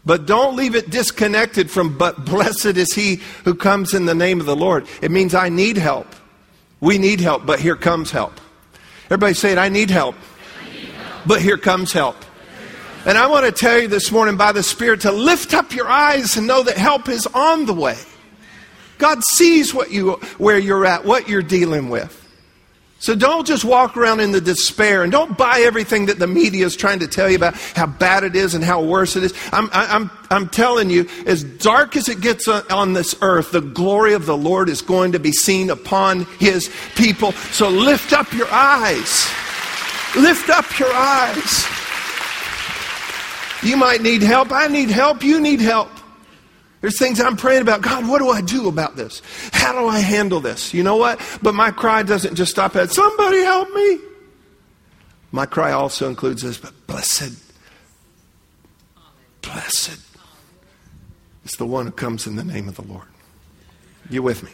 But 0.06 0.26
don't 0.26 0.58
leave 0.58 0.76
it 0.76 0.90
disconnected 0.90 1.72
from, 1.72 1.98
but 1.98 2.26
blessed 2.26 2.76
is 2.78 2.94
he 2.94 3.22
who 3.46 3.56
comes 3.56 3.94
in 3.94 4.08
the 4.08 4.14
name 4.14 4.42
of 4.42 4.46
the 4.46 4.58
Lord. 4.58 4.88
It 5.02 5.10
means 5.10 5.34
I 5.34 5.48
need 5.48 5.78
help. 5.78 6.08
We 6.82 6.98
need 6.98 7.22
help, 7.22 7.46
but 7.46 7.62
here 7.62 7.78
comes 7.78 8.12
help. 8.12 8.34
Everybody 9.06 9.36
say 9.36 9.54
it, 9.54 9.58
I 9.58 9.70
need 9.70 9.90
help. 9.90 10.16
But 11.26 11.42
here 11.42 11.58
comes 11.58 11.92
help. 11.92 12.18
And 13.06 13.18
I 13.18 13.28
want 13.28 13.46
to 13.46 13.52
tell 13.52 13.80
you 13.80 13.88
this 13.88 14.12
morning 14.12 14.36
by 14.36 14.52
the 14.52 14.64
Spirit 14.64 15.02
to 15.02 15.12
lift 15.12 15.54
up 15.54 15.74
your 15.74 15.88
eyes 15.88 16.38
and 16.38 16.48
know 16.48 16.64
that 16.64 16.78
help 16.78 17.08
is 17.08 17.28
on 17.28 17.66
the 17.66 17.74
way. 17.74 17.98
God 18.98 19.24
sees 19.24 19.74
what 19.74 19.92
you, 19.92 20.14
where 20.38 20.58
you're 20.58 20.86
at, 20.86 21.06
what 21.06 21.30
you're 21.30 21.44
dealing 21.44 21.90
with. 21.90 22.22
So 22.98 23.14
don't 23.14 23.46
just 23.46 23.64
walk 23.64 23.98
around 23.98 24.22
in 24.22 24.32
the 24.32 24.42
despair 24.42 25.04
and 25.04 25.12
don't 25.12 25.38
buy 25.38 25.60
everything 25.60 26.08
that 26.08 26.18
the 26.18 26.26
media 26.26 26.66
is 26.66 26.76
trying 26.76 27.00
to 27.00 27.08
tell 27.08 27.30
you 27.30 27.36
about 27.36 27.54
how 27.76 27.86
bad 27.86 28.24
it 28.24 28.36
is 28.36 28.56
and 28.56 28.64
how 28.64 28.82
worse 28.82 29.16
it 29.16 29.24
is. 29.24 29.34
I'm, 29.52 29.70
I'm, 29.74 30.10
I'm 30.32 30.50
telling 30.50 30.90
you, 30.90 31.08
as 31.28 31.44
dark 31.44 31.96
as 31.98 32.10
it 32.10 32.22
gets 32.22 32.48
on 32.48 32.94
this 32.94 33.14
earth, 33.22 33.52
the 33.52 33.62
glory 33.62 34.14
of 34.14 34.26
the 34.26 34.36
Lord 34.36 34.70
is 34.70 34.82
going 34.82 35.12
to 35.12 35.20
be 35.20 35.32
seen 35.32 35.70
upon 35.70 36.26
his 36.40 36.74
people. 36.96 37.34
So 37.34 37.70
lift 37.70 38.14
up 38.14 38.34
your 38.34 38.52
eyes. 38.52 39.30
Lift 40.18 40.50
up 40.50 40.80
your 40.80 40.92
eyes. 40.94 41.66
You 43.64 43.78
might 43.78 44.02
need 44.02 44.22
help. 44.22 44.52
I 44.52 44.68
need 44.68 44.90
help. 44.90 45.24
You 45.24 45.40
need 45.40 45.60
help. 45.60 45.90
There's 46.82 47.00
things 47.00 47.20
I'm 47.20 47.36
praying 47.36 47.64
about. 47.64 47.82
God, 47.82 48.08
what 48.08 48.20
do 48.20 48.30
I 48.30 48.42
do 48.42 48.68
about 48.68 48.96
this? 48.96 49.22
How 49.52 49.74
do 49.74 49.88
I 49.88 50.00
handle 50.00 50.40
this? 50.40 50.74
You 50.74 50.84
know 50.84 50.98
what? 50.98 51.20
But 51.42 51.56
my 51.56 51.72
cry 51.72 52.04
doesn't 52.04 52.36
just 52.36 52.52
stop 52.52 52.76
at 52.76 52.92
somebody 52.92 53.40
help 53.40 53.74
me. 53.74 53.98
My 55.32 55.46
cry 55.46 55.72
also 55.72 56.08
includes 56.08 56.44
this, 56.44 56.58
but 56.58 56.72
blessed, 56.88 57.34
blessed 59.42 60.00
is 61.44 61.54
the 61.54 61.66
one 61.66 61.88
who 61.88 61.92
comes 61.92 62.28
in 62.28 62.36
the 62.36 62.44
name 62.44 62.70
of 62.70 62.76
the 62.76 62.84
Lord. 62.84 63.08
You 64.10 64.22
with 64.22 64.44
me? 64.44 64.52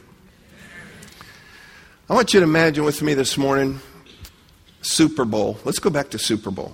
I 2.09 2.13
want 2.13 2.33
you 2.33 2.39
to 2.39 2.45
imagine 2.45 2.83
with 2.83 3.01
me 3.01 3.13
this 3.13 3.37
morning 3.37 3.79
Super 4.81 5.25
Bowl. 5.25 5.57
Let's 5.63 5.79
go 5.79 5.89
back 5.89 6.09
to 6.11 6.19
Super 6.19 6.51
Bowl. 6.51 6.73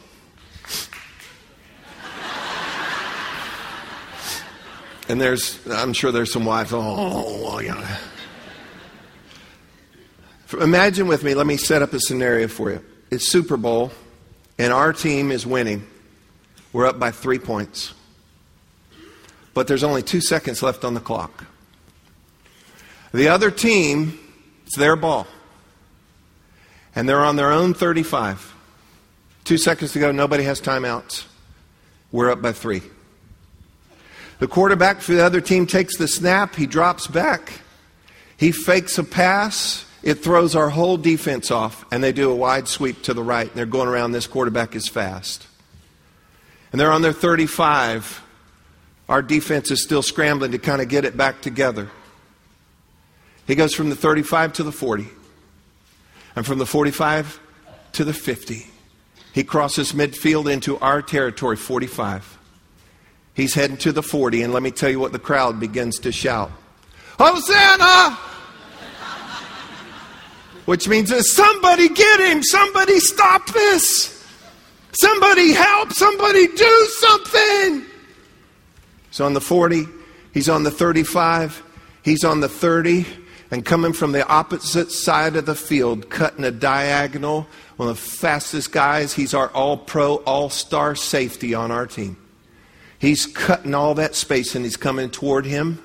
And 5.10 5.22
there's, 5.22 5.65
I'm 5.67 5.93
sure 5.93 6.12
there's 6.12 6.34
some 6.34 6.43
wives, 6.43 6.74
oh, 6.74 7.43
well, 7.43 7.62
yeah. 7.62 7.98
Imagine 10.60 11.08
with 11.08 11.24
me, 11.24 11.34
let 11.34 11.48
me 11.48 11.56
set 11.58 11.82
up 11.82 11.93
a 11.93 12.00
scenario 12.00 12.48
for 12.48 12.72
you. 12.72 12.84
It's 13.10 13.30
Super 13.30 13.56
Bowl, 13.56 13.91
and 14.58 14.74
our 14.74 14.91
team 14.91 15.32
is 15.32 15.46
winning. 15.46 15.88
We're 16.74 16.86
up 16.86 17.00
by 17.00 17.12
three 17.12 17.39
points. 17.39 17.93
But 19.54 19.67
there's 19.67 19.84
only 19.84 20.04
two 20.04 20.22
seconds 20.22 20.62
left 20.62 20.84
on 20.84 20.93
the 20.93 21.00
clock. 21.00 21.46
The 23.13 23.30
other 23.30 23.50
team, 23.50 24.20
it's 24.65 24.78
their 24.78 24.96
ball. 24.98 25.26
And 26.98 27.08
they're 27.08 27.24
on 27.24 27.36
their 27.36 27.52
own 27.52 27.76
35. 27.76 28.56
Two 29.44 29.60
seconds 29.60 29.94
to 29.94 30.00
go, 30.00 30.12
nobody 30.12 30.44
has 30.46 30.60
timeouts. 30.60 31.26
We're 32.12 32.32
up 32.32 32.42
by 32.42 32.54
three. 32.54 32.82
The 34.40 34.48
quarterback 34.48 35.02
for 35.02 35.14
the 35.14 35.24
other 35.24 35.40
team 35.40 35.68
takes 35.68 35.96
the 35.98 36.08
snap, 36.08 36.56
he 36.56 36.66
drops 36.66 37.06
back, 37.06 37.62
he 38.36 38.52
fakes 38.52 38.98
a 38.98 39.04
pass, 39.04 39.86
it 40.02 40.24
throws 40.24 40.56
our 40.56 40.70
whole 40.70 40.98
defense 40.98 41.52
off, 41.52 41.86
and 41.92 42.04
they 42.04 42.12
do 42.12 42.32
a 42.32 42.36
wide 42.36 42.68
sweep 42.68 43.04
to 43.04 43.14
the 43.14 43.22
right, 43.22 43.48
and 43.48 43.56
they're 43.56 43.68
going 43.68 43.88
around. 43.88 44.14
This 44.14 44.26
quarterback 44.26 44.76
is 44.76 44.88
fast. 44.88 45.46
And 46.72 46.82
they're 46.82 46.92
on 46.92 47.04
their 47.04 47.14
35. 47.14 48.24
Our 49.08 49.22
defense 49.22 49.70
is 49.70 49.84
still 49.84 50.02
scrambling 50.02 50.52
to 50.54 50.58
kind 50.58 50.82
of 50.82 50.90
get 50.90 51.06
it 51.06 51.16
back 51.16 51.42
together. 51.42 51.92
He 53.46 53.54
goes 53.54 53.76
from 53.76 53.92
the 53.92 53.96
35 53.96 54.54
to 54.54 54.64
the 54.64 54.72
40, 54.72 55.08
and 56.38 56.45
from 56.45 56.60
the 56.60 56.67
45 56.67 57.39
to 57.93 58.04
the 58.04 58.13
50. 58.13 58.67
He 59.34 59.43
crosses 59.43 59.93
midfield 59.93 60.50
into 60.52 60.78
our 60.78 61.02
territory, 61.02 61.58
45. 61.58 62.38
He's 63.34 63.56
heading 63.56 63.78
to 63.78 63.91
the 63.91 64.04
40, 64.04 64.43
and 64.43 64.54
let 64.54 64.62
me 64.62 64.69
tell 64.69 64.91
you 64.91 65.00
what 65.00 65.13
the 65.13 65.19
crowd 65.19 65.60
begins 65.60 65.97
to 66.00 66.12
shout 66.12 66.52
Hosanna! 67.17 68.15
Which 70.65 70.88
means 70.88 71.12
somebody 71.34 71.89
get 71.89 72.19
him, 72.19 72.43
somebody 72.43 73.00
stop 73.00 73.52
this, 73.52 74.23
somebody 74.91 75.54
help, 75.54 75.91
somebody 75.91 76.47
do 76.47 76.88
something. 77.00 77.86
He's 79.10 79.21
on 79.21 79.34
the 79.34 79.41
40, 79.41 79.86
he's 80.36 80.50
on 80.50 80.62
the 80.62 80.71
35, 80.71 81.63
he's 82.04 82.23
on 82.23 82.41
the 82.41 82.50
30, 82.50 83.08
and 83.50 83.66
coming 83.66 83.94
from 83.94 84.12
the 84.12 84.28
opposite 84.28 84.92
side 84.92 85.36
of 85.36 85.46
the 85.46 85.56
field, 85.56 86.10
cutting 86.10 86.44
a 86.44 86.52
diagonal, 86.52 87.48
one 87.78 87.90
of 87.90 87.96
the 87.96 88.02
fastest 88.02 88.72
guys. 88.72 89.14
He's 89.14 89.34
our 89.34 89.50
all 89.50 89.78
pro, 89.78 90.16
all 90.16 90.50
star 90.50 90.96
safety 90.96 91.54
on 91.54 91.72
our 91.72 91.88
team. 91.88 92.18
He's 93.00 93.26
cutting 93.26 93.74
all 93.74 93.94
that 93.96 94.16
space 94.16 94.56
and 94.56 94.66
he's 94.66 94.78
coming 94.78 95.10
toward 95.10 95.46
him. 95.46 95.82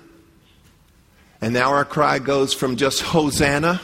And 1.41 1.53
now 1.53 1.71
our 1.71 1.85
cry 1.85 2.19
goes 2.19 2.55
from 2.55 2.77
just 2.77 3.03
Hosanna 3.03 3.81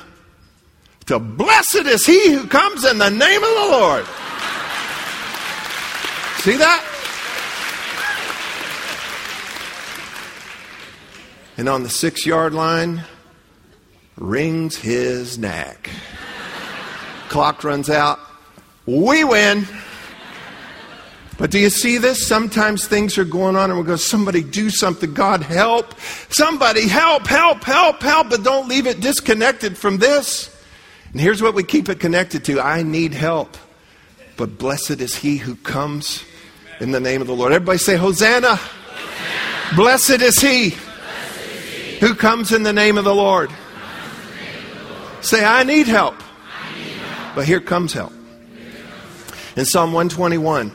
to 1.06 1.18
Blessed 1.18 1.86
is 1.86 2.06
he 2.06 2.32
who 2.32 2.46
comes 2.46 2.84
in 2.84 2.98
the 2.98 3.10
name 3.10 3.42
of 3.42 3.48
the 3.48 3.68
Lord. 3.70 4.04
See 6.40 6.56
that? 6.56 6.84
And 11.56 11.68
on 11.68 11.82
the 11.82 11.88
six 11.90 12.24
yard 12.24 12.54
line, 12.54 13.02
wrings 14.18 14.76
his 14.76 15.38
neck. 15.38 15.90
Clock 17.28 17.64
runs 17.64 17.88
out. 17.88 18.18
We 18.86 19.24
win. 19.24 19.66
But 21.36 21.52
do 21.52 21.58
you 21.58 21.70
see 21.70 21.98
this? 21.98 22.26
Sometimes 22.26 22.88
things 22.88 23.16
are 23.16 23.24
going 23.24 23.54
on 23.54 23.70
and 23.70 23.78
we 23.78 23.86
go, 23.86 23.94
somebody 23.96 24.42
do 24.42 24.70
something. 24.70 25.14
God 25.14 25.42
help. 25.42 25.94
Somebody 26.30 26.88
help, 26.88 27.26
help, 27.26 27.62
help, 27.62 28.02
help. 28.02 28.30
But 28.30 28.42
don't 28.42 28.68
leave 28.68 28.86
it 28.86 29.00
disconnected 29.00 29.78
from 29.78 29.98
this. 29.98 30.54
And 31.12 31.20
here's 31.20 31.40
what 31.40 31.54
we 31.54 31.62
keep 31.62 31.88
it 31.88 32.00
connected 32.00 32.44
to 32.46 32.60
I 32.60 32.82
need 32.82 33.14
help. 33.14 33.56
But 34.36 34.58
blessed 34.58 35.00
is 35.00 35.14
he 35.14 35.36
who 35.36 35.54
comes 35.54 36.24
in 36.80 36.90
the 36.90 37.00
name 37.00 37.20
of 37.20 37.28
the 37.28 37.34
Lord. 37.34 37.52
Everybody 37.52 37.78
say, 37.78 37.96
Hosanna. 37.96 38.56
Hosanna. 38.56 39.76
Blessed, 39.76 40.10
is 40.10 40.18
blessed 40.18 40.22
is 40.22 40.40
he 40.40 41.98
who 42.00 42.14
comes 42.14 42.52
in 42.52 42.62
the 42.64 42.72
name 42.72 42.98
of 42.98 43.04
the 43.04 43.14
Lord. 43.14 43.50
Say, 45.20 45.44
I 45.44 45.62
need 45.64 45.86
help. 45.86 46.14
But 47.34 47.46
here 47.46 47.60
comes 47.60 47.92
help. 47.92 48.12
In 49.56 49.64
Psalm 49.64 49.92
121, 49.92 50.72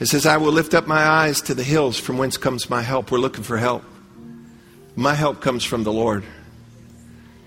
it 0.00 0.06
says, 0.06 0.26
I 0.26 0.36
will 0.36 0.52
lift 0.52 0.74
up 0.74 0.86
my 0.86 1.02
eyes 1.02 1.40
to 1.42 1.54
the 1.54 1.62
hills 1.62 1.98
from 1.98 2.18
whence 2.18 2.36
comes 2.36 2.68
my 2.68 2.82
help. 2.82 3.10
We're 3.10 3.18
looking 3.18 3.44
for 3.44 3.56
help. 3.56 3.84
My 4.96 5.14
help 5.14 5.40
comes 5.40 5.64
from 5.64 5.84
the 5.84 5.92
Lord 5.92 6.24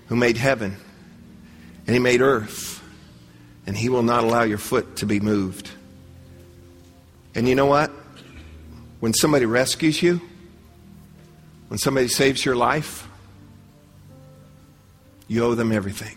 who 0.08 0.16
made 0.16 0.36
heaven 0.36 0.76
and 1.86 1.94
he 1.94 1.98
made 1.98 2.20
earth 2.20 2.82
and 3.66 3.76
he 3.76 3.88
will 3.88 4.02
not 4.02 4.24
allow 4.24 4.42
your 4.42 4.58
foot 4.58 4.96
to 4.96 5.06
be 5.06 5.20
moved. 5.20 5.70
And 7.34 7.48
you 7.48 7.54
know 7.54 7.66
what? 7.66 7.90
When 9.00 9.14
somebody 9.14 9.46
rescues 9.46 10.02
you, 10.02 10.20
when 11.68 11.78
somebody 11.78 12.08
saves 12.08 12.44
your 12.44 12.56
life, 12.56 13.07
you 15.28 15.44
owe 15.44 15.54
them 15.54 15.70
everything. 15.70 16.16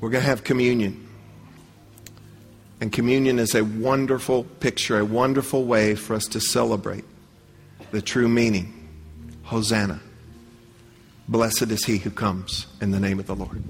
We're 0.00 0.10
going 0.10 0.22
to 0.22 0.28
have 0.28 0.44
communion. 0.44 1.08
And 2.80 2.90
communion 2.90 3.38
is 3.38 3.54
a 3.54 3.62
wonderful 3.62 4.44
picture, 4.44 4.98
a 4.98 5.04
wonderful 5.04 5.64
way 5.64 5.94
for 5.94 6.14
us 6.14 6.24
to 6.26 6.40
celebrate 6.40 7.04
the 7.90 8.02
true 8.02 8.28
meaning. 8.28 8.76
Hosanna. 9.44 10.00
Blessed 11.28 11.70
is 11.70 11.84
he 11.84 11.98
who 11.98 12.10
comes 12.10 12.66
in 12.80 12.90
the 12.90 13.00
name 13.00 13.18
of 13.18 13.26
the 13.26 13.34
Lord. 13.34 13.62